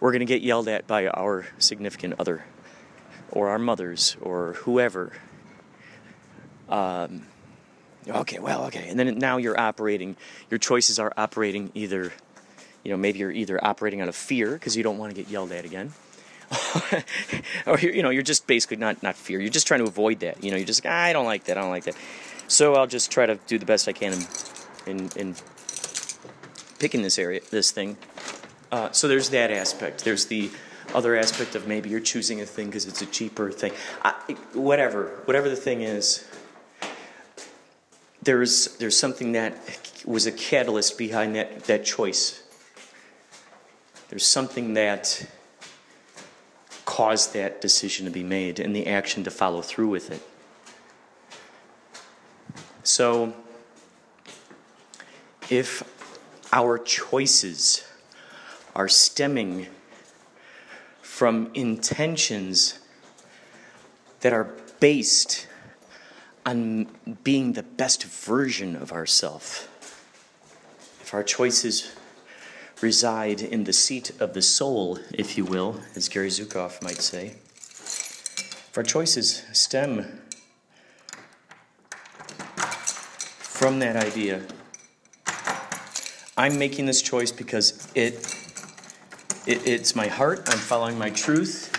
we're 0.00 0.10
going 0.10 0.20
to 0.20 0.26
get 0.26 0.42
yelled 0.42 0.68
at 0.68 0.86
by 0.86 1.06
our 1.06 1.46
significant 1.58 2.14
other 2.18 2.44
or 3.30 3.48
our 3.48 3.58
mothers 3.58 4.16
or 4.20 4.54
whoever. 4.54 5.12
Um, 6.68 7.26
okay, 8.08 8.38
well, 8.38 8.64
okay. 8.66 8.88
And 8.88 8.98
then 8.98 9.18
now 9.18 9.36
you're 9.36 9.58
operating, 9.58 10.16
your 10.50 10.58
choices 10.58 10.98
are 10.98 11.12
operating 11.16 11.70
either, 11.74 12.12
you 12.84 12.90
know, 12.90 12.96
maybe 12.96 13.18
you're 13.18 13.32
either 13.32 13.62
operating 13.64 14.00
out 14.00 14.08
of 14.08 14.16
fear 14.16 14.52
because 14.52 14.76
you 14.76 14.82
don't 14.82 14.98
want 14.98 15.14
to 15.14 15.20
get 15.20 15.30
yelled 15.30 15.52
at 15.52 15.64
again. 15.64 15.92
or 17.66 17.78
you 17.80 18.02
know, 18.04 18.10
you're 18.10 18.22
just 18.22 18.46
basically 18.46 18.76
not 18.76 19.02
not 19.02 19.16
fear. 19.16 19.40
You're 19.40 19.50
just 19.50 19.66
trying 19.66 19.80
to 19.80 19.86
avoid 19.86 20.20
that. 20.20 20.44
You 20.44 20.52
know, 20.52 20.56
you're 20.56 20.66
just 20.66 20.84
like, 20.84 20.92
I 20.92 21.12
don't 21.12 21.24
like 21.24 21.44
that. 21.44 21.58
I 21.58 21.60
don't 21.60 21.70
like 21.70 21.84
that. 21.84 21.96
So 22.46 22.76
I'll 22.76 22.86
just 22.86 23.10
try 23.10 23.26
to 23.26 23.34
do 23.48 23.58
the 23.58 23.66
best 23.66 23.88
I 23.88 23.92
can 23.92 24.12
in 24.12 24.20
in, 24.86 25.10
in 25.16 25.34
picking 26.78 27.02
this 27.02 27.18
area, 27.18 27.40
this 27.50 27.70
thing. 27.70 27.96
Uh, 28.70 28.90
so 28.92 29.08
there's 29.08 29.30
that 29.30 29.50
aspect. 29.50 30.04
There's 30.04 30.26
the 30.26 30.50
other 30.94 31.16
aspect 31.16 31.54
of 31.54 31.66
maybe 31.66 31.90
you're 31.90 32.00
choosing 32.00 32.40
a 32.40 32.46
thing 32.46 32.66
because 32.66 32.86
it's 32.86 33.02
a 33.02 33.06
cheaper 33.06 33.50
thing. 33.50 33.72
I, 34.02 34.12
whatever, 34.52 35.20
whatever 35.24 35.48
the 35.48 35.56
thing 35.56 35.82
is, 35.82 36.26
there's 38.26 38.76
there's 38.78 38.98
something 38.98 39.32
that 39.32 39.56
was 40.04 40.26
a 40.26 40.32
catalyst 40.32 40.98
behind 40.98 41.36
that, 41.36 41.64
that 41.64 41.84
choice. 41.84 42.42
There's 44.08 44.26
something 44.26 44.74
that 44.74 45.26
caused 46.84 47.34
that 47.34 47.60
decision 47.60 48.04
to 48.04 48.10
be 48.10 48.24
made 48.24 48.58
and 48.58 48.74
the 48.74 48.88
action 48.88 49.24
to 49.24 49.30
follow 49.30 49.62
through 49.62 49.88
with 49.88 50.10
it. 50.10 50.22
So, 52.82 53.34
if 55.48 55.84
our 56.52 56.78
choices 56.78 57.84
are 58.74 58.88
stemming 58.88 59.68
from 61.00 61.50
intentions 61.54 62.80
that 64.20 64.32
are 64.32 64.52
based 64.80 65.45
on 66.46 66.86
being 67.24 67.52
the 67.52 67.62
best 67.62 68.04
version 68.04 68.74
of 68.76 68.92
ourselves. 68.92 69.68
If 71.02 71.12
our 71.12 71.22
choices 71.22 71.94
reside 72.80 73.42
in 73.42 73.64
the 73.64 73.72
seat 73.74 74.12
of 74.20 74.32
the 74.32 74.42
soul, 74.42 74.98
if 75.12 75.36
you 75.36 75.44
will, 75.44 75.80
as 75.94 76.08
Gary 76.08 76.28
Zukav 76.28 76.80
might 76.82 77.02
say, 77.02 77.34
if 77.58 78.72
our 78.76 78.82
choices 78.82 79.42
stem 79.52 80.20
from 83.38 83.80
that 83.80 83.96
idea 83.96 84.42
I'm 86.38 86.58
making 86.58 86.84
this 86.84 87.00
choice 87.00 87.32
because 87.32 87.88
it, 87.94 88.14
it 89.46 89.66
it's 89.66 89.96
my 89.96 90.06
heart. 90.06 90.40
I'm 90.48 90.58
following 90.58 90.98
my 90.98 91.08
truth. 91.08 91.75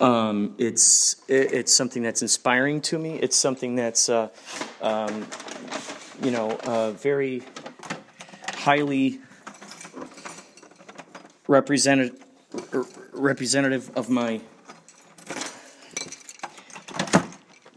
Um, 0.00 0.54
it's 0.56 1.16
it, 1.28 1.52
it's 1.52 1.74
something 1.74 2.02
that's 2.02 2.22
inspiring 2.22 2.80
to 2.82 2.98
me. 2.98 3.18
It's 3.18 3.36
something 3.36 3.76
that's 3.76 4.08
uh, 4.08 4.28
um, 4.80 5.26
you 6.22 6.30
know 6.30 6.52
uh, 6.64 6.92
very 6.92 7.42
highly 8.54 9.20
represented 11.46 12.16
representative 13.12 13.90
of 13.96 14.08
my 14.08 14.40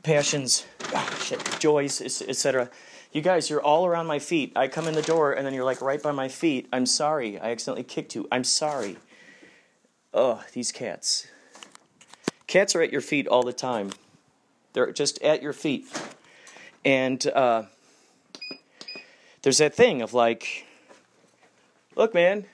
passions, 0.03 0.65
ah, 0.93 1.17
shit, 1.21 1.57
joys, 1.59 2.01
etc. 2.01 2.69
You 3.11 3.21
guys, 3.21 3.49
you're 3.49 3.61
all 3.61 3.85
around 3.85 4.07
my 4.07 4.19
feet. 4.19 4.53
I 4.55 4.67
come 4.67 4.87
in 4.87 4.95
the 4.95 5.01
door 5.01 5.33
and 5.33 5.45
then 5.45 5.53
you're 5.53 5.65
like 5.65 5.81
right 5.81 6.01
by 6.01 6.11
my 6.11 6.27
feet. 6.27 6.67
I'm 6.73 6.85
sorry. 6.85 7.39
I 7.39 7.51
accidentally 7.51 7.83
kicked 7.83 8.15
you. 8.15 8.27
I'm 8.31 8.43
sorry. 8.43 8.97
Oh, 10.13 10.43
these 10.53 10.71
cats. 10.71 11.27
Cats 12.53 12.75
are 12.75 12.83
at 12.83 12.91
your 12.91 13.01
feet 13.01 13.27
all 13.27 13.41
the 13.41 13.51
time. 13.51 13.89
They're 14.73 14.91
just 14.91 15.19
at 15.23 15.41
your 15.41 15.53
feet. 15.53 15.87
And 16.85 17.25
uh, 17.25 17.63
there's 19.41 19.57
that 19.57 19.73
thing 19.73 20.03
of 20.03 20.13
like, 20.13 20.67
look, 21.95 22.13
man, 22.13 22.45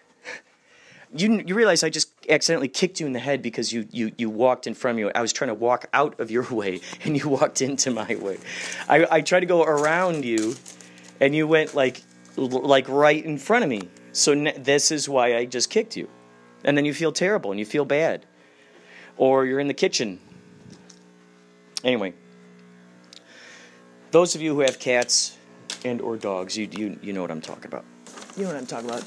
you 1.14 1.44
you 1.46 1.54
realize 1.54 1.84
I 1.84 1.90
just 1.90 2.14
accidentally 2.30 2.70
kicked 2.70 3.02
you 3.02 3.08
in 3.08 3.12
the 3.12 3.20
head 3.20 3.42
because 3.42 3.74
you 3.74 3.90
you 3.92 4.14
you 4.18 4.30
walked 4.30 4.68
in 4.68 4.74
front 4.74 4.98
of 4.98 5.06
me. 5.06 5.12
I 5.14 5.20
was 5.20 5.34
trying 5.34 5.50
to 5.50 5.54
walk 5.54 5.90
out 5.92 6.18
of 6.22 6.32
your 6.32 6.44
way 6.50 6.80
and 7.04 7.18
you 7.18 7.28
walked 7.28 7.62
into 7.62 7.92
my 7.92 8.16
way. 8.16 8.38
I 8.88 9.06
I 9.12 9.20
tried 9.20 9.42
to 9.42 9.48
go 9.48 9.64
around 9.64 10.24
you, 10.24 10.56
and 11.20 11.36
you 11.36 11.46
went 11.46 11.76
like 11.76 12.04
like 12.38 12.88
right 12.88 13.26
in 13.26 13.38
front 13.38 13.66
of 13.66 13.70
me. 13.70 13.90
So 14.14 14.34
this 14.34 14.92
is 14.92 15.10
why 15.10 15.36
I 15.36 15.44
just 15.44 15.70
kicked 15.70 15.98
you, 15.98 16.08
and 16.64 16.78
then 16.78 16.86
you 16.86 16.94
feel 16.94 17.12
terrible 17.12 17.52
and 17.52 17.60
you 17.60 17.66
feel 17.66 17.84
bad, 17.84 18.26
or 19.20 19.46
you're 19.46 19.60
in 19.60 19.68
the 19.68 19.74
kitchen. 19.74 20.18
Anyway, 21.84 22.14
those 24.12 24.34
of 24.34 24.42
you 24.42 24.56
who 24.56 24.62
have 24.62 24.80
cats 24.80 25.38
and 25.86 26.02
or 26.02 26.18
dogs, 26.18 26.58
you 26.58 26.68
you 26.72 26.98
you 27.04 27.14
know 27.14 27.22
what 27.22 27.30
I'm 27.30 27.42
talking 27.42 27.66
about. 27.66 27.86
You 28.36 28.44
know 28.44 28.50
what 28.50 28.58
I'm 28.58 28.66
talking 28.66 28.90
about. 28.90 29.04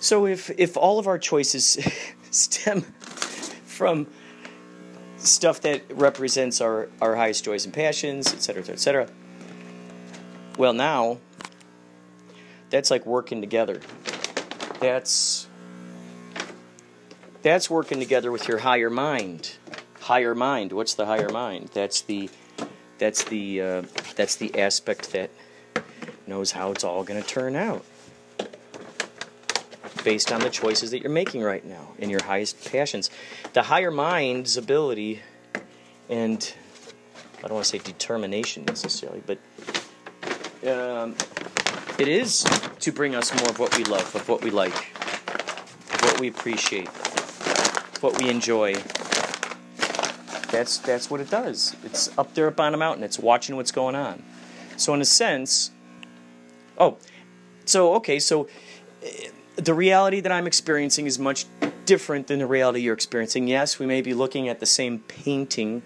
So 0.00 0.26
if 0.26 0.50
if 0.58 0.76
all 0.76 0.98
of 0.98 1.08
our 1.08 1.18
choices 1.18 1.78
stem 2.30 2.82
from 3.64 4.06
stuff 5.16 5.60
that 5.62 5.82
represents 5.90 6.60
our, 6.60 6.88
our 7.02 7.16
highest 7.16 7.44
joys 7.44 7.64
and 7.64 7.74
passions, 7.74 8.32
etc., 8.32 8.62
etc., 8.72 9.08
well, 10.56 10.72
now 10.72 11.18
that's 12.70 12.90
like 12.90 13.06
working 13.06 13.40
together. 13.40 13.80
That's 14.80 15.47
that's 17.42 17.70
working 17.70 17.98
together 17.98 18.30
with 18.32 18.48
your 18.48 18.58
higher 18.58 18.90
mind. 18.90 19.52
Higher 20.00 20.34
mind. 20.34 20.72
What's 20.72 20.94
the 20.94 21.06
higher 21.06 21.28
mind? 21.28 21.70
That's 21.74 22.02
the 22.02 22.30
that's 22.98 23.24
the 23.24 23.60
uh, 23.60 23.82
that's 24.16 24.36
the 24.36 24.58
aspect 24.58 25.12
that 25.12 25.30
knows 26.26 26.52
how 26.52 26.70
it's 26.72 26.84
all 26.84 27.04
going 27.04 27.20
to 27.20 27.26
turn 27.26 27.56
out 27.56 27.84
based 30.04 30.32
on 30.32 30.40
the 30.40 30.50
choices 30.50 30.90
that 30.90 31.00
you're 31.00 31.10
making 31.10 31.42
right 31.42 31.64
now 31.64 31.88
in 31.98 32.10
your 32.10 32.22
highest 32.22 32.70
passions. 32.70 33.10
The 33.52 33.62
higher 33.62 33.90
mind's 33.90 34.56
ability, 34.56 35.20
and 36.08 36.54
I 37.38 37.42
don't 37.42 37.54
want 37.54 37.64
to 37.64 37.70
say 37.70 37.78
determination 37.78 38.64
necessarily, 38.64 39.22
but 39.26 39.38
um, 40.66 41.14
it 41.98 42.08
is 42.08 42.44
to 42.80 42.92
bring 42.92 43.14
us 43.14 43.34
more 43.40 43.50
of 43.50 43.58
what 43.58 43.76
we 43.76 43.84
love, 43.84 44.14
of 44.14 44.28
what 44.28 44.42
we 44.42 44.50
like, 44.50 44.74
of 44.74 46.00
what 46.02 46.20
we 46.20 46.28
appreciate, 46.28 46.88
what 48.02 48.20
we 48.20 48.28
enjoy. 48.28 48.74
That's 50.50 50.78
that's 50.78 51.10
what 51.10 51.20
it 51.20 51.30
does. 51.30 51.76
It's 51.84 52.16
up 52.18 52.34
there 52.34 52.48
up 52.48 52.58
on 52.58 52.74
a 52.74 52.76
mountain. 52.76 53.04
It's 53.04 53.18
watching 53.18 53.56
what's 53.56 53.72
going 53.72 53.94
on. 53.94 54.22
So 54.76 54.94
in 54.94 55.00
a 55.00 55.04
sense, 55.04 55.70
oh, 56.78 56.96
so 57.64 57.94
okay, 57.94 58.18
so 58.18 58.48
the 59.56 59.74
reality 59.74 60.20
that 60.20 60.32
I'm 60.32 60.46
experiencing 60.46 61.06
is 61.06 61.18
much 61.18 61.46
different 61.84 62.28
than 62.28 62.38
the 62.38 62.46
reality 62.46 62.80
you're 62.80 62.94
experiencing. 62.94 63.48
Yes, 63.48 63.78
we 63.78 63.86
may 63.86 64.00
be 64.00 64.14
looking 64.14 64.48
at 64.48 64.60
the 64.60 64.66
same 64.66 65.00
painting. 65.00 65.82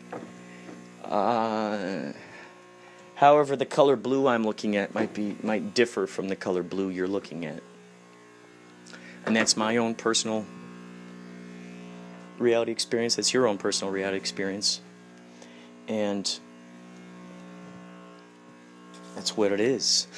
Uh, 1.04 2.12
however, 3.16 3.56
the 3.56 3.66
color 3.66 3.96
blue 3.96 4.28
I'm 4.28 4.44
looking 4.44 4.76
at 4.76 4.94
might 4.94 5.12
be 5.12 5.36
might 5.42 5.74
differ 5.74 6.06
from 6.06 6.28
the 6.28 6.36
color 6.36 6.62
blue 6.62 6.88
you're 6.88 7.08
looking 7.08 7.44
at, 7.44 7.62
and 9.26 9.34
that's 9.34 9.56
my 9.56 9.76
own 9.76 9.94
personal 9.94 10.46
reality 12.38 12.72
experience. 12.72 13.16
That's 13.16 13.32
your 13.32 13.46
own 13.46 13.58
personal 13.58 13.92
reality 13.92 14.16
experience, 14.16 14.80
and 15.88 16.38
that's 19.14 19.36
what 19.36 19.52
it 19.52 19.60
is. 19.60 20.06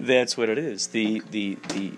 That's 0.00 0.36
what 0.36 0.48
it 0.48 0.58
is. 0.58 0.88
The 0.88 1.22
the 1.30 1.58
the 1.68 1.92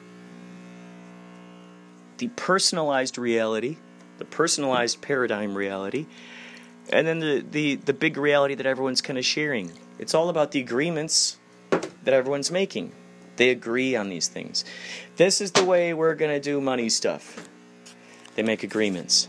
the 2.17 2.29
personalized 2.29 3.19
reality, 3.19 3.77
the 4.19 4.25
personalized 4.25 5.03
paradigm 5.03 5.55
reality, 5.55 6.07
and 6.91 7.07
then 7.07 7.21
the 7.21 7.45
the 7.51 7.77
the 7.77 7.93
big 7.93 8.17
reality 8.17 8.55
that 8.55 8.67
everyone's 8.67 9.03
kind 9.03 9.19
of 9.19 9.25
sharing. 9.25 9.73
It's 9.99 10.15
all 10.15 10.31
about 10.31 10.53
the 10.53 10.61
agreements 10.61 11.37
that 11.71 12.15
everyone's 12.15 12.51
making. 12.51 12.93
They 13.37 13.51
agree 13.51 13.95
on 13.97 14.09
these 14.09 14.29
things. 14.29 14.65
This 15.17 15.41
is 15.41 15.53
the 15.53 15.65
way 15.65 15.93
we're 15.93 16.15
going 16.15 16.31
to 16.31 16.41
do 16.41 16.61
money 16.61 16.89
stuff. 16.89 17.50
They 18.35 18.43
make 18.43 18.63
agreements. 18.63 19.29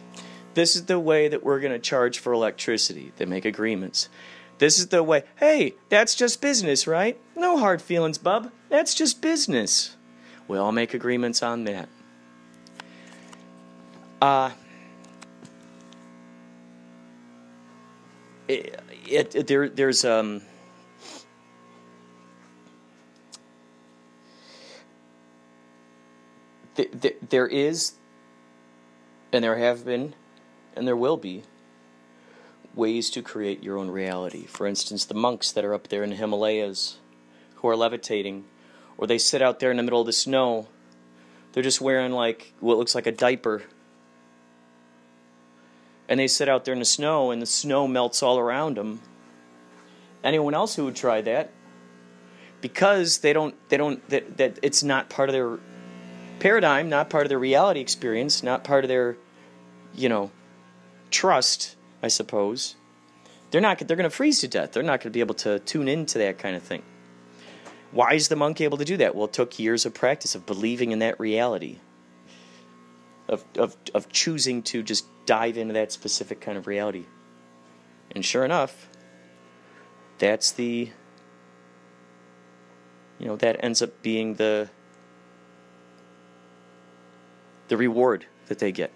This 0.54 0.76
is 0.76 0.86
the 0.86 1.00
way 1.00 1.28
that 1.28 1.44
we're 1.44 1.60
going 1.60 1.74
to 1.74 1.80
charge 1.80 2.20
for 2.20 2.34
electricity. 2.34 3.14
They 3.18 3.26
make 3.26 3.46
agreements. 3.46 4.10
This 4.58 4.78
is 4.78 4.88
the 4.88 5.02
way. 5.02 5.24
Hey, 5.38 5.76
that's 5.90 6.14
just 6.14 6.42
business, 6.42 6.86
right? 6.86 7.20
No 7.36 7.58
hard 7.58 7.82
feelings, 7.82 8.18
bub. 8.18 8.52
That's 8.70 8.94
just 8.94 9.22
business. 9.22 9.96
We 10.48 10.58
all 10.58 10.72
make 10.72 10.94
agreements 10.94 11.42
on 11.42 11.64
that. 11.64 11.90
Uh, 14.22 14.52
it, 18.48 18.80
it, 19.08 19.48
there, 19.48 19.68
there's 19.68 20.06
um, 20.06 20.42
th- 26.76 26.92
th- 27.02 27.18
there 27.30 27.48
is, 27.48 27.94
and 29.32 29.44
there 29.44 29.58
have 29.58 29.86
been, 29.86 30.14
and 30.76 30.88
there 30.88 30.96
will 30.96 31.18
be 31.18 31.44
ways 32.74 33.10
to 33.10 33.22
create 33.22 33.64
your 33.64 33.78
own 33.78 33.90
reality. 33.90 34.46
For 34.46 34.66
instance, 34.66 35.06
the 35.06 35.14
monks 35.14 35.52
that 35.52 35.66
are 35.66 35.74
up 35.74 35.90
there 35.90 36.04
in 36.04 36.12
the 36.12 36.16
Himalayas 36.16 36.98
who 37.56 37.68
are 37.68 37.76
levitating, 37.76 38.46
or 38.98 39.08
they 39.08 39.18
sit 39.18 39.42
out 39.42 39.60
there 39.60 39.72
in 39.72 39.78
the 39.78 39.84
middle 39.84 40.02
of 40.02 40.06
the 40.06 40.14
snow. 40.14 40.68
They're 41.52 41.64
just 41.64 41.82
wearing 41.82 42.12
like 42.12 42.54
what 42.60 42.78
looks 42.78 42.96
like 42.96 43.08
a 43.08 43.12
diaper. 43.12 43.64
And 46.08 46.20
they 46.20 46.28
sit 46.28 46.50
out 46.50 46.66
there 46.66 46.74
in 46.74 46.80
the 46.80 46.86
snow, 46.86 47.32
and 47.32 47.42
the 47.42 47.46
snow 47.46 47.88
melts 47.88 48.22
all 48.22 48.38
around 48.38 48.78
them. 48.78 49.02
Anyone 50.24 50.54
else 50.54 50.76
who 50.76 50.86
would 50.86 50.96
try 50.96 51.22
that, 51.22 51.52
because 52.60 53.20
they 53.20 53.34
don't, 53.34 53.56
they 53.70 53.78
don't, 53.78 54.08
that, 54.10 54.38
that 54.38 54.60
it's 54.62 54.84
not 54.84 55.10
part 55.10 55.30
of 55.30 55.34
their 55.34 55.60
paradigm, 56.42 56.90
not 56.90 57.10
part 57.10 57.24
of 57.26 57.30
their 57.30 57.40
reality 57.40 57.80
experience, 57.80 58.44
not 58.44 58.66
part 58.66 58.84
of 58.84 58.90
their, 58.90 59.16
you 59.96 60.10
know, 60.10 60.32
trust 61.10 61.76
I 62.04 62.08
suppose. 62.08 62.76
They're 63.52 63.62
not. 63.62 63.80
They're 63.80 63.98
going 63.98 64.10
to 64.10 64.16
freeze 64.16 64.40
to 64.42 64.48
death. 64.48 64.72
They're 64.72 64.84
not 64.84 65.02
going 65.02 65.12
to 65.12 65.16
be 65.16 65.20
able 65.20 65.36
to 65.36 65.60
tune 65.60 65.88
into 65.88 66.18
that 66.20 66.40
kind 66.40 66.56
of 66.56 66.64
thing. 66.64 66.84
Why 67.92 68.14
is 68.14 68.30
the 68.30 68.36
monk 68.36 68.62
able 68.62 68.78
to 68.78 68.86
do 68.86 68.98
that? 68.98 69.16
Well, 69.16 69.26
it 69.26 69.34
took 69.34 69.60
years 69.60 69.86
of 69.86 69.94
practice 69.94 70.36
of 70.36 70.46
believing 70.46 70.92
in 70.92 71.00
that 71.00 71.20
reality, 71.20 71.78
of 73.28 73.44
of 73.58 73.76
of 73.94 74.10
choosing 74.10 74.64
to 74.64 74.82
just 74.82 75.06
dive 75.26 75.58
into 75.58 75.74
that 75.74 75.92
specific 75.92 76.42
kind 76.42 76.58
of 76.58 76.68
reality. 76.68 77.06
And 78.12 78.26
sure 78.26 78.46
enough, 78.46 78.90
that's 80.18 80.52
the 80.52 80.90
you 83.20 83.28
know 83.28 83.36
that 83.36 83.64
ends 83.64 83.82
up 83.82 84.02
being 84.02 84.36
the 84.36 84.70
the 87.72 87.78
reward 87.78 88.26
that 88.48 88.60
they 88.60 88.70
get 88.70 88.92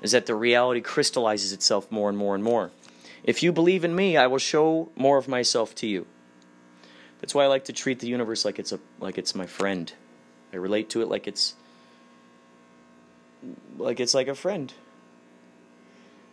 is 0.00 0.12
that 0.12 0.24
the 0.24 0.34
reality 0.34 0.80
crystallizes 0.80 1.52
itself 1.52 1.92
more 1.92 2.08
and 2.08 2.16
more 2.16 2.34
and 2.34 2.42
more. 2.42 2.70
If 3.22 3.42
you 3.42 3.52
believe 3.52 3.84
in 3.84 3.94
me, 3.94 4.16
I 4.16 4.26
will 4.28 4.38
show 4.38 4.88
more 4.96 5.18
of 5.18 5.28
myself 5.28 5.74
to 5.74 5.86
you. 5.86 6.06
That's 7.20 7.34
why 7.34 7.44
I 7.44 7.48
like 7.48 7.66
to 7.66 7.74
treat 7.74 7.98
the 7.98 8.06
universe 8.08 8.46
like 8.46 8.58
it's 8.58 8.72
a 8.72 8.80
like 8.98 9.18
it's 9.18 9.34
my 9.34 9.44
friend. 9.44 9.92
I 10.54 10.56
relate 10.56 10.88
to 10.90 11.02
it 11.02 11.08
like 11.08 11.28
it's 11.28 11.54
like 13.76 14.00
it's 14.00 14.14
like 14.14 14.28
a 14.28 14.34
friend. 14.34 14.72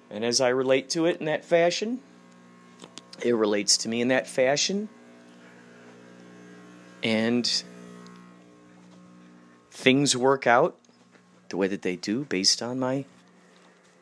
And 0.09 0.23
as 0.23 0.39
I 0.39 0.47
relate 0.47 0.89
to 0.91 1.07
it 1.07 1.19
in 1.19 1.25
that 1.25 1.43
fashion, 1.43 1.99
it 3.21 3.35
relates 3.35 3.75
to 3.79 3.89
me 3.89 3.99
in 3.99 4.07
that 4.07 4.27
fashion. 4.27 4.87
and 7.03 7.63
things 9.71 10.15
work 10.15 10.47
out 10.47 10.79
the 11.49 11.57
way 11.57 11.67
that 11.67 11.81
they 11.81 11.95
do 11.95 12.25
based 12.25 12.61
on 12.61 12.79
my 12.79 13.05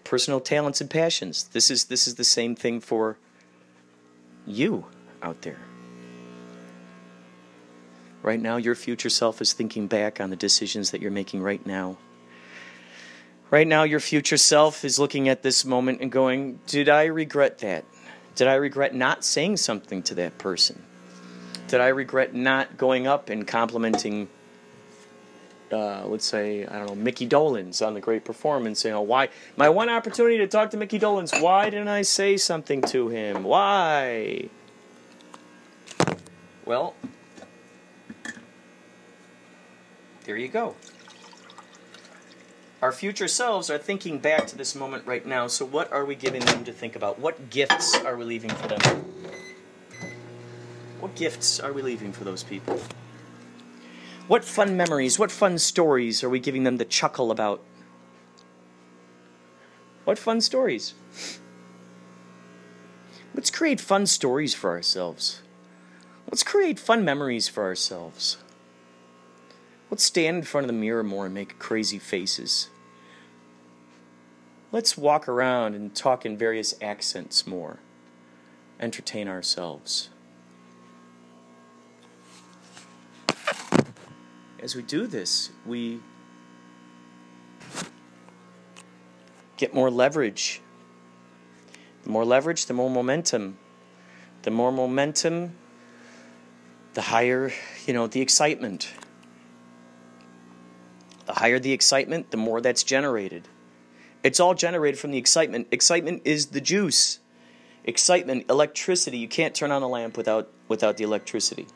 personal 0.04 0.40
talents 0.40 0.82
and 0.82 0.90
passions. 0.90 1.44
This 1.46 1.72
is 1.72 1.86
this 1.86 2.08
is 2.08 2.16
the 2.16 2.24
same 2.24 2.56
thing 2.56 2.80
for 2.80 3.18
you 4.46 4.86
out 5.22 5.42
there. 5.42 5.60
Right 8.22 8.40
now 8.40 8.58
your 8.58 8.76
future 8.76 9.10
self 9.10 9.42
is 9.42 9.54
thinking 9.54 9.88
back 9.88 10.22
on 10.22 10.30
the 10.30 10.36
decisions 10.36 10.92
that 10.92 11.02
you're 11.02 11.12
making 11.12 11.42
right 11.42 11.66
now. 11.66 11.98
Right 13.50 13.68
now 13.68 13.84
your 13.84 14.00
future 14.00 14.38
self 14.38 14.84
is 14.84 14.98
looking 14.98 15.30
at 15.30 15.44
this 15.44 15.64
moment 15.66 16.02
and 16.02 16.12
going, 16.12 16.60
"Did 16.68 16.90
I 16.90 17.06
regret 17.06 17.60
that? 17.60 17.86
Did 18.36 18.48
I 18.48 18.56
regret 18.56 18.96
not 18.96 19.24
saying 19.24 19.58
something 19.58 20.02
to 20.04 20.16
that 20.16 20.38
person? 20.38 20.82
Did 21.68 21.82
I 21.82 21.88
regret 21.88 22.34
not 22.34 22.78
going 22.78 23.08
up 23.08 23.30
and 23.30 23.48
complimenting 23.48 24.28
uh, 25.74 26.06
let's 26.06 26.26
say 26.26 26.66
I 26.66 26.78
don't 26.78 26.88
know 26.88 26.96
Mickey 26.96 27.28
Dolenz 27.28 27.86
on 27.86 27.94
the 27.94 28.00
great 28.00 28.24
performance. 28.24 28.86
You 28.86 28.92
know 28.92 29.02
why 29.02 29.30
my 29.58 29.70
one 29.70 29.90
opportunity 29.90 30.38
to 30.38 30.48
talk 30.48 30.72
to 30.72 30.78
Mickey 30.78 31.00
Dolenz. 31.00 31.42
Why 31.42 31.70
didn't 31.70 31.90
I 31.90 32.04
say 32.04 32.38
something 32.38 32.82
to 32.84 33.10
him? 33.10 33.44
Why? 33.44 34.50
Well, 36.66 36.96
there 40.24 40.38
you 40.38 40.48
go. 40.48 40.76
Our 42.82 42.92
future 42.92 43.30
selves 43.30 43.70
are 43.70 43.78
thinking 43.78 44.20
back 44.20 44.46
to 44.48 44.58
this 44.58 44.76
moment 44.76 45.06
right 45.06 45.26
now. 45.26 45.48
So 45.48 45.66
what 45.66 45.92
are 45.94 46.04
we 46.04 46.16
giving 46.16 46.42
them 46.42 46.66
to 46.66 46.74
think 46.74 46.96
about? 46.96 47.18
What 47.18 47.50
gifts 47.50 47.96
are 47.96 48.18
we 48.18 48.26
leaving 48.26 48.50
for 48.50 48.68
them? 48.68 49.06
What 51.00 51.16
gifts 51.16 51.60
are 51.60 51.72
we 51.72 51.82
leaving 51.82 52.12
for 52.12 52.24
those 52.24 52.44
people? 52.44 52.80
What 54.28 54.46
fun 54.46 54.78
memories, 54.78 55.20
what 55.20 55.32
fun 55.32 55.58
stories 55.58 56.24
are 56.24 56.30
we 56.30 56.40
giving 56.40 56.64
them 56.64 56.78
to 56.78 56.86
chuckle 56.86 57.30
about? 57.30 57.62
What 60.06 60.18
fun 60.18 60.40
stories? 60.40 60.94
Let's 63.36 63.50
create 63.50 63.82
fun 63.82 64.06
stories 64.06 64.54
for 64.54 64.70
ourselves. 64.70 65.42
Let's 66.30 66.44
create 66.44 66.80
fun 66.80 67.04
memories 67.04 67.48
for 67.48 67.64
ourselves. 67.64 68.38
Let's 69.92 70.04
stand 70.04 70.38
in 70.38 70.44
front 70.44 70.64
of 70.64 70.68
the 70.68 70.74
mirror 70.74 71.04
more 71.04 71.26
and 71.26 71.34
make 71.34 71.60
crazy 71.60 72.00
faces. 72.00 72.70
Let's 74.72 74.98
walk 74.98 75.28
around 75.28 75.76
and 75.76 75.94
talk 75.94 76.26
in 76.26 76.38
various 76.38 76.74
accents 76.82 77.46
more. 77.46 77.80
Entertain 78.80 79.28
ourselves. 79.28 80.10
As 84.64 84.78
we 84.78 84.82
do 84.82 85.08
this, 85.08 85.52
we 85.66 86.00
get 89.58 89.74
more 89.74 89.92
leverage. 89.92 90.62
The 92.04 92.10
more 92.10 92.24
leverage, 92.24 92.66
the 92.68 92.74
more 92.74 92.90
momentum. 92.90 93.58
The 94.44 94.52
more 94.52 94.72
momentum, 94.72 95.56
the 96.94 97.02
higher, 97.02 97.52
you 97.86 97.94
know, 97.94 98.08
the 98.08 98.22
excitement. 98.22 98.94
The 101.26 101.34
higher 101.34 101.60
the 101.60 101.74
excitement, 101.74 102.32
the 102.32 102.38
more 102.38 102.62
that's 102.62 102.84
generated. 102.84 103.50
It's 104.24 104.40
all 104.40 104.54
generated 104.54 104.98
from 104.98 105.12
the 105.12 105.18
excitement. 105.18 105.68
Excitement 105.72 106.22
is 106.24 106.48
the 106.48 106.62
juice. 106.62 107.20
Excitement, 107.84 108.46
electricity. 108.50 109.18
You 109.18 109.28
can't 109.28 109.54
turn 109.54 109.72
on 109.72 109.82
a 109.82 109.90
lamp 109.90 110.16
without 110.16 110.50
without 110.70 110.96
the 110.96 111.04
electricity. 111.04 111.68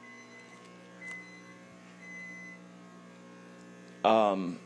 Um, 4.04 4.60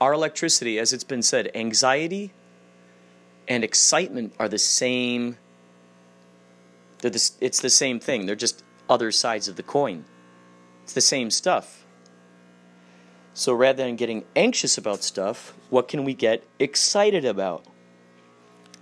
our 0.00 0.12
electricity, 0.12 0.78
as 0.78 0.92
it's 0.92 1.04
been 1.04 1.22
said, 1.22 1.50
anxiety 1.54 2.32
and 3.48 3.64
excitement 3.64 4.34
are 4.38 4.48
the 4.48 4.58
same. 4.58 5.38
The, 6.98 7.30
it's 7.40 7.60
the 7.60 7.70
same 7.70 8.00
thing. 8.00 8.26
They're 8.26 8.34
just 8.34 8.64
other 8.88 9.12
sides 9.12 9.48
of 9.48 9.56
the 9.56 9.62
coin. 9.62 10.04
It's 10.84 10.92
the 10.92 11.00
same 11.00 11.30
stuff. 11.30 11.84
So 13.34 13.52
rather 13.52 13.84
than 13.84 13.96
getting 13.96 14.24
anxious 14.34 14.78
about 14.78 15.02
stuff, 15.02 15.54
what 15.68 15.88
can 15.88 16.04
we 16.04 16.14
get 16.14 16.42
excited 16.58 17.24
about? 17.24 17.64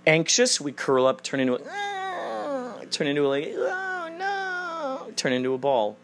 Anxious, 0.07 0.61
we 0.61 0.71
curl 0.71 1.07
up, 1.07 1.23
turn 1.23 1.39
into 1.39 1.55
a, 1.55 2.85
turn 2.91 3.07
into 3.07 3.25
a 3.25 3.27
like, 3.27 3.51
oh 3.53 4.09
no, 4.17 5.11
turn 5.15 5.33
into 5.33 5.53
a 5.53 5.57
ball 5.57 5.97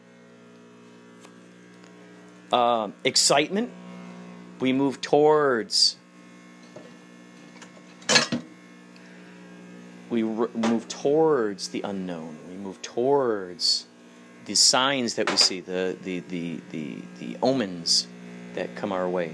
uh, 2.52 2.90
excitement, 3.04 3.72
we 4.60 4.74
move 4.74 5.02
towards. 5.02 5.98
We 10.10 10.24
r- 10.24 10.50
move 10.54 10.88
towards 10.90 11.70
the 11.70 11.82
unknown. 11.82 12.38
We 12.50 12.56
move 12.56 12.82
towards 12.82 13.86
the 14.46 14.56
signs 14.56 15.16
that 15.16 15.30
we 15.30 15.38
see, 15.38 15.62
the, 15.62 15.96
the, 16.04 16.20
the, 16.20 16.60
the, 16.72 16.96
the 17.20 17.38
omens 17.42 18.08
that 18.56 18.76
come 18.76 18.92
our 18.92 19.08
way. 19.08 19.34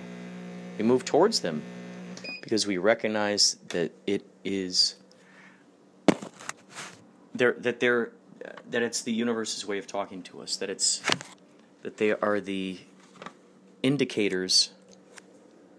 We 0.78 0.84
move 0.84 1.06
towards 1.06 1.40
them 1.40 1.64
because 2.42 2.68
we 2.68 2.78
recognize 2.78 3.58
that 3.70 3.92
it 4.06 4.24
is 4.44 4.96
there 7.34 7.54
that 7.60 7.80
they're 7.80 8.12
that 8.70 8.82
it's 8.82 9.02
the 9.02 9.12
universe's 9.12 9.66
way 9.66 9.78
of 9.78 9.88
talking 9.88 10.22
to 10.24 10.42
us 10.42 10.56
that 10.58 10.70
it's 10.70 11.02
that 11.82 11.98
they 11.98 12.12
are 12.14 12.40
the 12.40 12.78
indicators. 13.84 14.72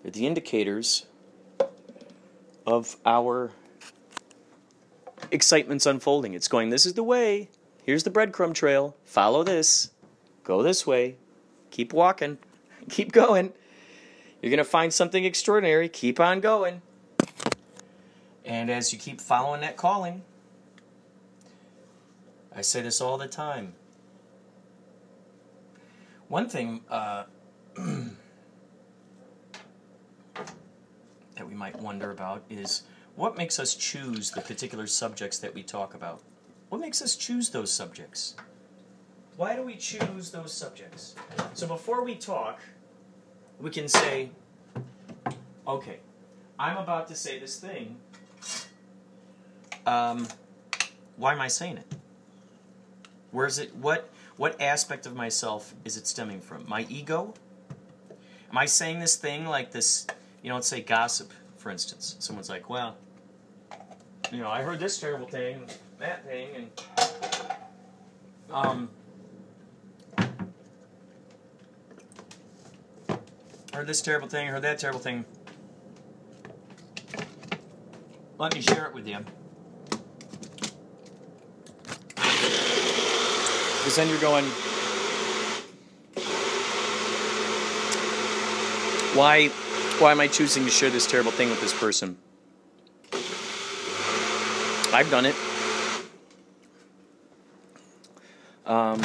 They're 0.02 0.12
the 0.12 0.26
indicators 0.26 1.06
of 2.66 2.96
our 3.04 3.52
excitement's 5.30 5.86
unfolding. 5.86 6.34
It's 6.34 6.48
going, 6.48 6.70
this 6.70 6.86
is 6.86 6.94
the 6.94 7.02
way. 7.02 7.48
Here's 7.84 8.04
the 8.04 8.10
breadcrumb 8.10 8.54
trail. 8.54 8.96
Follow 9.04 9.42
this. 9.42 9.90
Go 10.44 10.62
this 10.62 10.86
way. 10.86 11.16
Keep 11.70 11.92
walking. 11.92 12.38
Keep 12.88 13.12
going. 13.12 13.52
You're 14.42 14.50
going 14.50 14.58
to 14.58 14.64
find 14.64 14.92
something 14.92 15.24
extraordinary. 15.24 15.88
Keep 15.88 16.20
on 16.20 16.40
going. 16.40 16.82
And 18.44 18.70
as 18.70 18.92
you 18.92 18.98
keep 18.98 19.20
following 19.20 19.60
that 19.60 19.76
calling, 19.76 20.22
I 22.54 22.62
say 22.62 22.80
this 22.80 23.00
all 23.00 23.18
the 23.18 23.26
time. 23.26 23.74
One 26.28 26.48
thing 26.48 26.82
uh, 26.88 27.24
that 31.36 31.46
we 31.46 31.54
might 31.54 31.78
wonder 31.80 32.10
about 32.10 32.42
is 32.50 32.82
what 33.16 33.36
makes 33.36 33.58
us 33.58 33.74
choose 33.74 34.30
the 34.30 34.40
particular 34.40 34.86
subjects 34.86 35.38
that 35.38 35.54
we 35.54 35.62
talk 35.62 35.94
about? 35.94 36.22
What 36.68 36.80
makes 36.80 37.00
us 37.02 37.16
choose 37.16 37.50
those 37.50 37.72
subjects? 37.72 38.34
Why 39.36 39.54
do 39.54 39.62
we 39.62 39.76
choose 39.76 40.30
those 40.30 40.52
subjects? 40.52 41.14
So 41.54 41.66
before 41.66 42.04
we 42.04 42.16
talk, 42.16 42.60
we 43.60 43.70
can 43.70 43.88
say, 43.88 44.30
okay, 45.66 45.98
I'm 46.58 46.76
about 46.76 47.08
to 47.08 47.14
say 47.14 47.38
this 47.38 47.58
thing. 47.58 47.96
Um, 49.86 50.26
why 51.16 51.32
am 51.32 51.40
I 51.40 51.48
saying 51.48 51.78
it? 51.78 51.86
Where 53.30 53.46
is 53.46 53.58
it? 53.58 53.74
What 53.76 54.10
what 54.36 54.60
aspect 54.60 55.06
of 55.06 55.16
myself 55.16 55.74
is 55.84 55.96
it 55.96 56.06
stemming 56.06 56.40
from? 56.40 56.64
My 56.68 56.86
ego? 56.88 57.34
Am 58.50 58.56
I 58.56 58.66
saying 58.66 58.98
this 59.00 59.16
thing 59.16 59.46
like 59.46 59.70
this? 59.72 60.06
You 60.42 60.48
know, 60.48 60.54
let's 60.54 60.68
say 60.68 60.80
gossip, 60.80 61.32
for 61.56 61.70
instance. 61.70 62.16
Someone's 62.18 62.48
like, 62.48 62.70
well, 62.70 62.96
you 64.32 64.38
know, 64.38 64.48
I 64.48 64.62
heard 64.62 64.80
this 64.80 64.98
terrible 64.98 65.26
thing, 65.26 65.66
that 65.98 66.24
thing, 66.24 66.48
and 66.54 66.70
um, 68.50 68.90
heard 73.74 73.86
this 73.86 74.00
terrible 74.00 74.28
thing, 74.28 74.48
heard 74.48 74.62
that 74.62 74.78
terrible 74.78 75.00
thing. 75.00 75.24
Let 78.38 78.54
me 78.54 78.60
share 78.60 78.86
it 78.86 78.94
with 78.94 79.06
you. 79.06 79.18
Because 82.14 83.96
then 83.96 84.08
you're 84.08 84.20
going, 84.20 84.44
Why, 89.18 89.48
why 89.98 90.12
am 90.12 90.20
I 90.20 90.28
choosing 90.28 90.64
to 90.64 90.70
share 90.70 90.90
this 90.90 91.04
terrible 91.04 91.32
thing 91.32 91.50
with 91.50 91.60
this 91.60 91.76
person? 91.76 92.16
I've 94.94 95.10
done 95.10 95.26
it. 95.26 95.34
Um, 98.64 99.02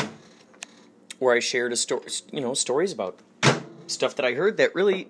where 1.17 1.35
I 1.35 1.39
shared 1.39 1.73
a 1.73 1.75
story, 1.75 2.03
you 2.31 2.41
know, 2.41 2.53
stories 2.53 2.91
about 2.91 3.17
stuff 3.87 4.13
that 4.17 4.23
I 4.23 4.33
heard 4.33 4.57
that 4.57 4.75
really, 4.75 5.07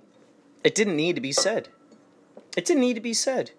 it 0.64 0.74
didn't 0.74 0.96
need 0.96 1.16
to 1.16 1.22
be 1.22 1.34
said. 1.34 1.68
It 2.56 2.64
didn't 2.64 2.80
need 2.80 2.94
to 2.94 3.02
be 3.02 3.14
said. 3.14 3.52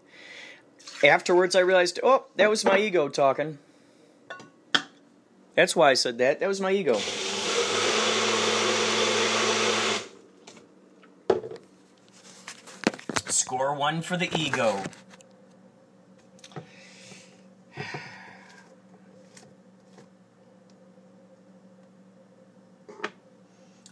Afterwards, 1.04 1.54
I 1.54 1.60
realized, 1.60 2.00
oh, 2.02 2.24
that 2.36 2.48
was 2.48 2.64
my 2.64 2.78
ego 2.78 3.10
talking. 3.10 3.58
That's 5.56 5.76
why 5.76 5.90
I 5.90 5.94
said 5.94 6.16
that. 6.16 6.40
That 6.40 6.48
was 6.48 6.62
my 6.62 6.70
ego. 6.70 6.98
Score 13.54 13.72
one 13.72 14.02
for 14.02 14.16
the 14.16 14.28
ego. 14.36 14.82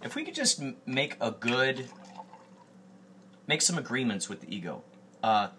If 0.02 0.16
we 0.16 0.24
could 0.24 0.34
just 0.34 0.60
make 0.84 1.16
a 1.20 1.30
good, 1.30 1.88
make 3.46 3.62
some 3.62 3.78
agreements 3.78 4.28
with 4.28 4.40
the 4.40 4.52
ego. 4.52 4.82
Uh, 5.22 5.50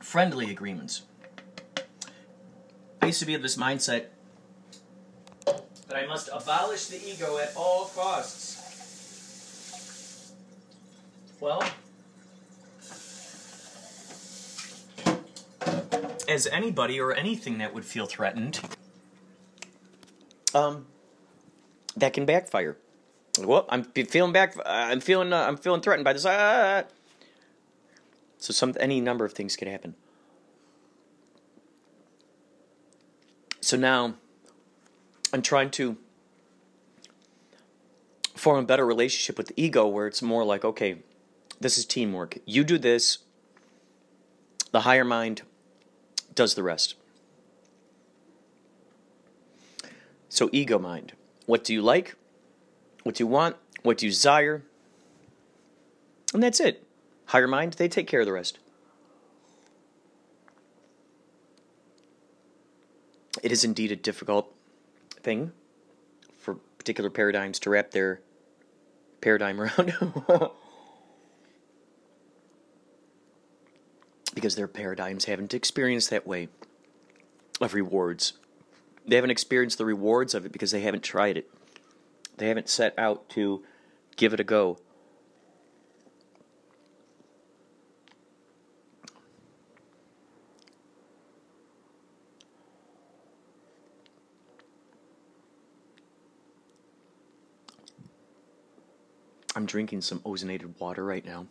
friendly 0.00 0.50
agreements. 0.50 1.04
I 3.00 3.06
used 3.06 3.20
to 3.20 3.24
be 3.24 3.32
of 3.32 3.40
this 3.40 3.56
mindset 3.56 4.08
that 5.92 6.02
I 6.02 6.06
must 6.06 6.28
abolish 6.32 6.86
the 6.86 6.96
ego 7.06 7.38
at 7.38 7.52
all 7.54 7.86
costs. 7.94 8.60
Well, 11.38 11.62
as 16.28 16.46
anybody 16.46 17.00
or 17.00 17.12
anything 17.12 17.58
that 17.58 17.74
would 17.74 17.84
feel 17.84 18.06
threatened, 18.06 18.60
um, 20.54 20.86
that 21.96 22.12
can 22.12 22.24
backfire. 22.24 22.76
Well, 23.40 23.66
I'm 23.68 23.84
feeling 23.84 24.32
back. 24.32 24.54
I'm 24.64 25.00
feeling. 25.00 25.32
Uh, 25.32 25.44
I'm 25.46 25.56
feeling 25.56 25.80
threatened 25.80 26.04
by 26.04 26.12
this. 26.12 26.24
Ah. 26.26 26.84
So 28.38 28.52
some 28.52 28.74
any 28.78 29.00
number 29.00 29.24
of 29.24 29.32
things 29.32 29.56
could 29.56 29.68
happen. 29.68 29.94
So 33.60 33.76
now 33.76 34.14
I'm 35.32 35.42
trying 35.42 35.70
to 35.72 35.96
form 38.34 38.64
a 38.64 38.66
better 38.66 38.84
relationship 38.84 39.38
with 39.38 39.48
the 39.48 39.60
ego 39.60 39.86
where 39.86 40.06
it's 40.06 40.20
more 40.20 40.44
like, 40.44 40.64
okay, 40.64 40.98
this 41.60 41.78
is 41.78 41.84
teamwork. 41.84 42.38
You 42.44 42.64
do 42.64 42.76
this, 42.76 43.18
the 44.72 44.80
higher 44.80 45.04
mind 45.04 45.42
does 46.34 46.54
the 46.54 46.62
rest. 46.62 46.96
So, 50.28 50.48
ego 50.52 50.78
mind. 50.78 51.12
What 51.46 51.62
do 51.62 51.74
you 51.74 51.82
like? 51.82 52.16
What 53.02 53.16
do 53.16 53.24
you 53.24 53.28
want? 53.28 53.56
What 53.82 53.98
do 53.98 54.06
you 54.06 54.12
desire? 54.12 54.62
And 56.32 56.42
that's 56.42 56.58
it. 56.58 56.86
Higher 57.26 57.48
mind, 57.48 57.74
they 57.74 57.88
take 57.88 58.06
care 58.06 58.20
of 58.20 58.26
the 58.26 58.32
rest. 58.32 58.58
It 63.42 63.52
is 63.52 63.64
indeed 63.64 63.92
a 63.92 63.96
difficult 63.96 64.52
thing 65.22 65.52
for 66.38 66.54
particular 66.78 67.10
paradigms 67.10 67.58
to 67.60 67.70
wrap 67.70 67.90
their 67.92 68.20
paradigm 69.20 69.60
around. 69.62 69.94
because 74.34 74.54
their 74.54 74.68
paradigms 74.68 75.26
haven't 75.26 75.54
experienced 75.54 76.10
that 76.10 76.26
way 76.26 76.48
of 77.60 77.74
rewards. 77.74 78.34
They 79.06 79.16
haven't 79.16 79.30
experienced 79.30 79.78
the 79.78 79.84
rewards 79.84 80.34
of 80.34 80.46
it 80.46 80.52
because 80.52 80.70
they 80.70 80.80
haven't 80.80 81.02
tried 81.02 81.36
it. 81.36 81.50
They 82.38 82.48
haven't 82.48 82.68
set 82.68 82.98
out 82.98 83.28
to 83.30 83.62
give 84.16 84.32
it 84.32 84.40
a 84.40 84.44
go. 84.44 84.78
I'm 99.54 99.61
drinking 99.72 100.02
some 100.02 100.18
ozonated 100.18 100.78
water 100.78 101.02
right 101.02 101.24
now 101.24 101.46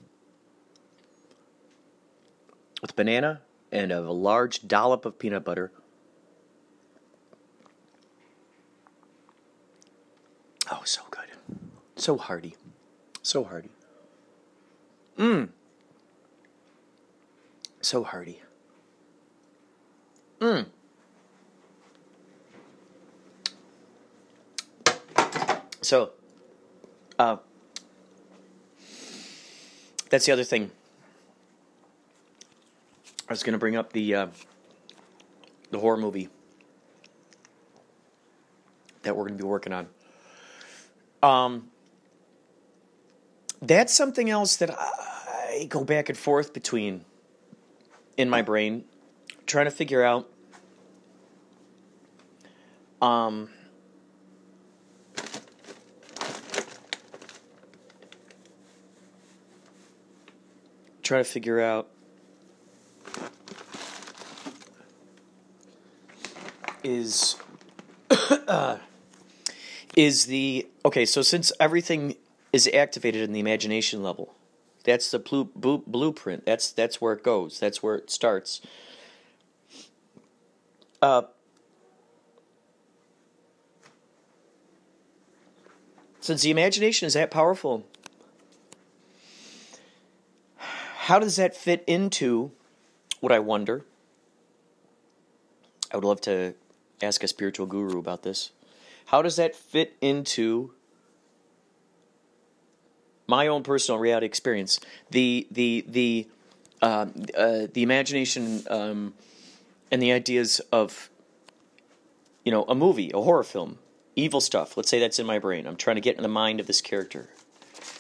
with 2.80 2.96
banana 2.96 3.42
and 3.72 3.92
a 3.92 4.00
large 4.00 4.68
dollop 4.68 5.06
of 5.06 5.18
peanut 5.18 5.44
butter. 5.44 5.72
Oh, 10.72 10.84
so 10.86 11.02
good. 11.10 11.26
So 11.96 12.16
hearty. 12.16 12.56
So 13.24 13.44
hearty. 13.44 13.72
Mmm. 15.18 15.50
So 17.82 18.04
hearty. 18.04 18.40
Mmm. 20.40 20.68
So, 25.82 26.12
uh, 27.18 27.38
that's 30.12 30.26
the 30.26 30.32
other 30.32 30.44
thing. 30.44 30.70
I 33.28 33.34
was 33.34 33.44
going 33.44 33.54
to 33.54 33.58
bring 33.58 33.78
up 33.78 33.94
the 33.94 34.14
uh, 34.14 34.28
the 35.72 35.80
horror 35.80 35.98
movie 35.98 36.30
that 39.04 39.16
we're 39.16 39.24
going 39.24 39.38
to 39.38 39.44
be 39.44 39.48
working 39.48 39.74
on. 39.74 39.88
Um, 41.24 41.72
that's 43.62 43.94
something 43.94 44.30
else 44.30 44.58
that 44.58 44.76
I 44.78 45.66
go 45.70 45.84
back 45.84 46.10
and 46.10 46.18
forth 46.18 46.54
between 46.54 47.06
in 48.18 48.30
my 48.30 48.42
brain, 48.42 48.84
trying 49.46 49.66
to 49.66 49.72
figure 49.72 50.04
out. 50.04 50.30
Um, 53.02 53.50
trying 61.12 61.26
to 61.26 61.30
figure 61.30 61.60
out 61.60 61.90
is 66.86 67.36
uh, 68.48 68.78
is 69.98 70.28
the 70.28 70.66
okay. 70.86 71.06
So 71.06 71.22
since 71.22 71.52
everything 71.60 72.16
is 72.54 72.70
activated 72.74 73.24
in 73.24 73.34
the 73.34 73.42
imagination 73.42 74.02
level, 74.02 74.34
that's 74.86 75.12
the 75.12 75.20
blue, 75.20 75.52
blue, 75.54 75.84
blueprint. 75.86 76.46
That's 76.46 76.72
that's 76.72 77.02
where 77.02 77.12
it 77.12 77.24
goes. 77.24 77.60
That's 77.60 77.84
where 77.84 77.96
it 77.96 78.10
starts. 78.10 78.62
Uh, 81.02 81.24
since 86.22 86.44
the 86.44 86.52
imagination 86.52 87.06
is 87.06 87.16
that 87.16 87.32
powerful, 87.32 87.86
how 91.02 91.18
does 91.18 91.36
that 91.38 91.56
fit 91.56 91.84
into 91.88 92.52
what 93.22 93.32
I 93.32 93.40
wonder? 93.40 93.84
I 95.92 95.98
would 95.98 96.06
love 96.06 96.22
to 96.22 96.54
ask 97.02 97.24
a 97.24 97.28
spiritual 97.28 97.66
guru 97.66 97.98
about 97.98 98.22
this. 98.22 98.52
How 99.06 99.24
does 99.24 99.36
that 99.38 99.56
fit 99.56 99.96
into 100.00 100.74
my 103.26 103.48
own 103.48 103.64
personal 103.64 103.98
reality 103.98 104.28
experience? 104.28 104.80
The 105.10 105.48
the 105.50 105.84
the 105.88 106.28
uh, 106.84 107.08
uh, 107.36 107.68
the 107.74 107.82
imagination 107.82 108.64
um, 108.70 109.16
and 109.92 110.04
the 110.04 110.12
ideas 110.12 110.62
of 110.72 111.10
you 112.46 112.52
know 112.52 112.64
a 112.66 112.76
movie, 112.76 113.10
a 113.12 113.22
horror 113.22 113.44
film, 113.44 113.80
evil 114.16 114.40
stuff. 114.40 114.78
Let's 114.78 114.92
say 114.92 115.00
that's 115.00 115.18
in 115.18 115.26
my 115.26 115.40
brain. 115.40 115.66
I'm 115.66 115.78
trying 115.78 115.96
to 115.96 116.02
get 116.02 116.16
in 116.16 116.22
the 116.22 116.30
mind 116.30 116.60
of 116.60 116.68
this 116.68 116.80
character. 116.80 117.30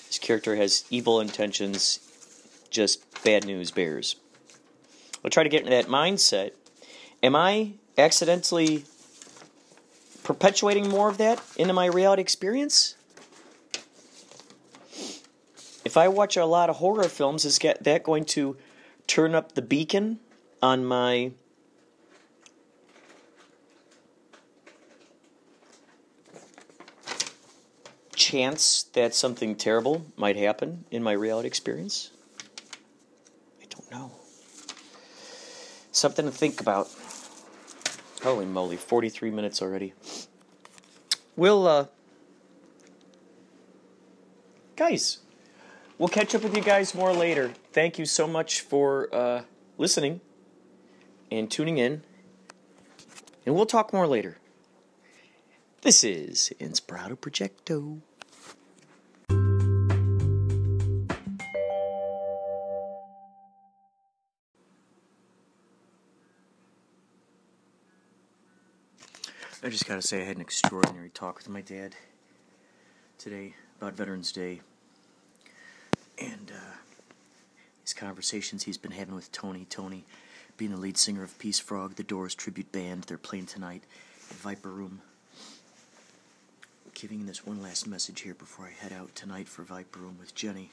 This 0.05 0.19
character 0.19 0.55
has 0.55 0.85
evil 0.91 1.19
intentions, 1.19 2.10
just 2.71 3.23
bad 3.23 3.45
news 3.45 3.69
bears. 3.69 4.15
I'll 5.23 5.29
try 5.29 5.43
to 5.43 5.49
get 5.49 5.59
into 5.59 5.71
that 5.71 5.85
mindset. 5.85 6.51
Am 7.21 7.35
I 7.35 7.73
accidentally 7.97 8.85
perpetuating 10.23 10.89
more 10.89 11.09
of 11.09 11.17
that 11.19 11.43
into 11.57 11.73
my 11.73 11.85
reality 11.85 12.21
experience? 12.21 12.95
If 15.85 15.97
I 15.97 16.07
watch 16.07 16.37
a 16.37 16.45
lot 16.45 16.69
of 16.69 16.77
horror 16.77 17.09
films, 17.09 17.45
is 17.45 17.59
that 17.59 18.03
going 18.03 18.25
to 18.25 18.57
turn 19.07 19.35
up 19.35 19.53
the 19.53 19.61
beacon 19.61 20.19
on 20.61 20.85
my 20.85 21.31
chance 28.15 28.83
that 28.93 29.13
something 29.13 29.55
terrible 29.55 30.05
might 30.15 30.37
happen 30.37 30.85
in 30.91 31.03
my 31.03 31.11
reality 31.11 31.47
experience? 31.47 32.11
Know. 33.91 34.11
Something 35.91 36.25
to 36.25 36.31
think 36.31 36.61
about. 36.61 36.89
Holy 38.23 38.45
moly, 38.45 38.77
43 38.77 39.31
minutes 39.31 39.61
already. 39.61 39.93
We'll, 41.35 41.67
uh. 41.67 41.85
Guys, 44.77 45.19
we'll 45.97 46.09
catch 46.09 46.33
up 46.33 46.43
with 46.43 46.55
you 46.55 46.63
guys 46.63 46.95
more 46.95 47.13
later. 47.13 47.51
Thank 47.73 47.99
you 47.99 48.05
so 48.05 48.27
much 48.27 48.61
for 48.61 49.13
uh, 49.13 49.41
listening. 49.77 50.21
and 51.29 51.49
tuning 51.49 51.77
in. 51.77 52.03
And 53.45 53.55
we'll 53.55 53.65
talk 53.65 53.91
more 53.93 54.07
later. 54.07 54.37
This 55.81 56.03
is 56.03 56.51
Inspirato 56.59 57.17
Projecto. 57.17 58.01
I 69.63 69.69
just 69.69 69.85
gotta 69.85 70.01
say, 70.01 70.21
I 70.21 70.25
had 70.25 70.37
an 70.37 70.41
extraordinary 70.41 71.11
talk 71.11 71.37
with 71.37 71.47
my 71.47 71.61
dad 71.61 71.95
today 73.19 73.53
about 73.77 73.93
Veterans 73.93 74.31
Day. 74.31 74.61
And 76.17 76.51
uh, 76.51 76.77
his 77.83 77.93
conversations 77.93 78.63
he's 78.63 78.79
been 78.79 78.89
having 78.89 79.13
with 79.13 79.31
Tony. 79.31 79.67
Tony, 79.69 80.03
being 80.57 80.71
the 80.71 80.77
lead 80.77 80.97
singer 80.97 81.21
of 81.21 81.37
Peace 81.37 81.59
Frog, 81.59 81.93
the 81.95 82.01
Doors 82.01 82.33
tribute 82.33 82.71
band, 82.71 83.03
they're 83.03 83.19
playing 83.19 83.45
tonight 83.45 83.83
at 84.31 84.37
Viper 84.37 84.69
Room. 84.69 85.01
Giving 86.95 87.27
this 87.27 87.45
one 87.45 87.61
last 87.61 87.85
message 87.85 88.21
here 88.21 88.33
before 88.33 88.65
I 88.65 88.71
head 88.71 88.91
out 88.91 89.13
tonight 89.13 89.47
for 89.47 89.61
Viper 89.61 89.99
Room 89.99 90.17
with 90.19 90.33
Jenny. 90.33 90.71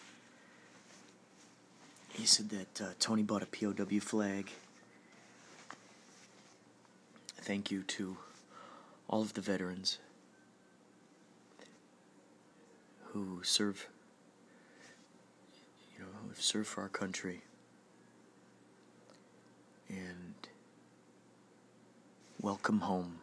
He 2.14 2.24
said 2.24 2.48
that 2.48 2.80
uh, 2.80 2.92
Tony 2.98 3.22
bought 3.22 3.42
a 3.42 3.46
POW 3.46 4.00
flag. 4.00 4.50
Thank 7.36 7.70
you 7.70 7.82
to 7.82 8.16
all 9.08 9.22
of 9.22 9.34
the 9.34 9.40
veterans 9.40 9.98
who 13.06 13.40
serve, 13.42 13.88
you 15.94 16.00
know, 16.00 16.10
who 16.22 16.28
have 16.28 16.40
served 16.40 16.68
for 16.68 16.82
our 16.82 16.88
country. 16.88 17.42
And 19.88 20.34
welcome 22.40 22.80
home. 22.80 23.20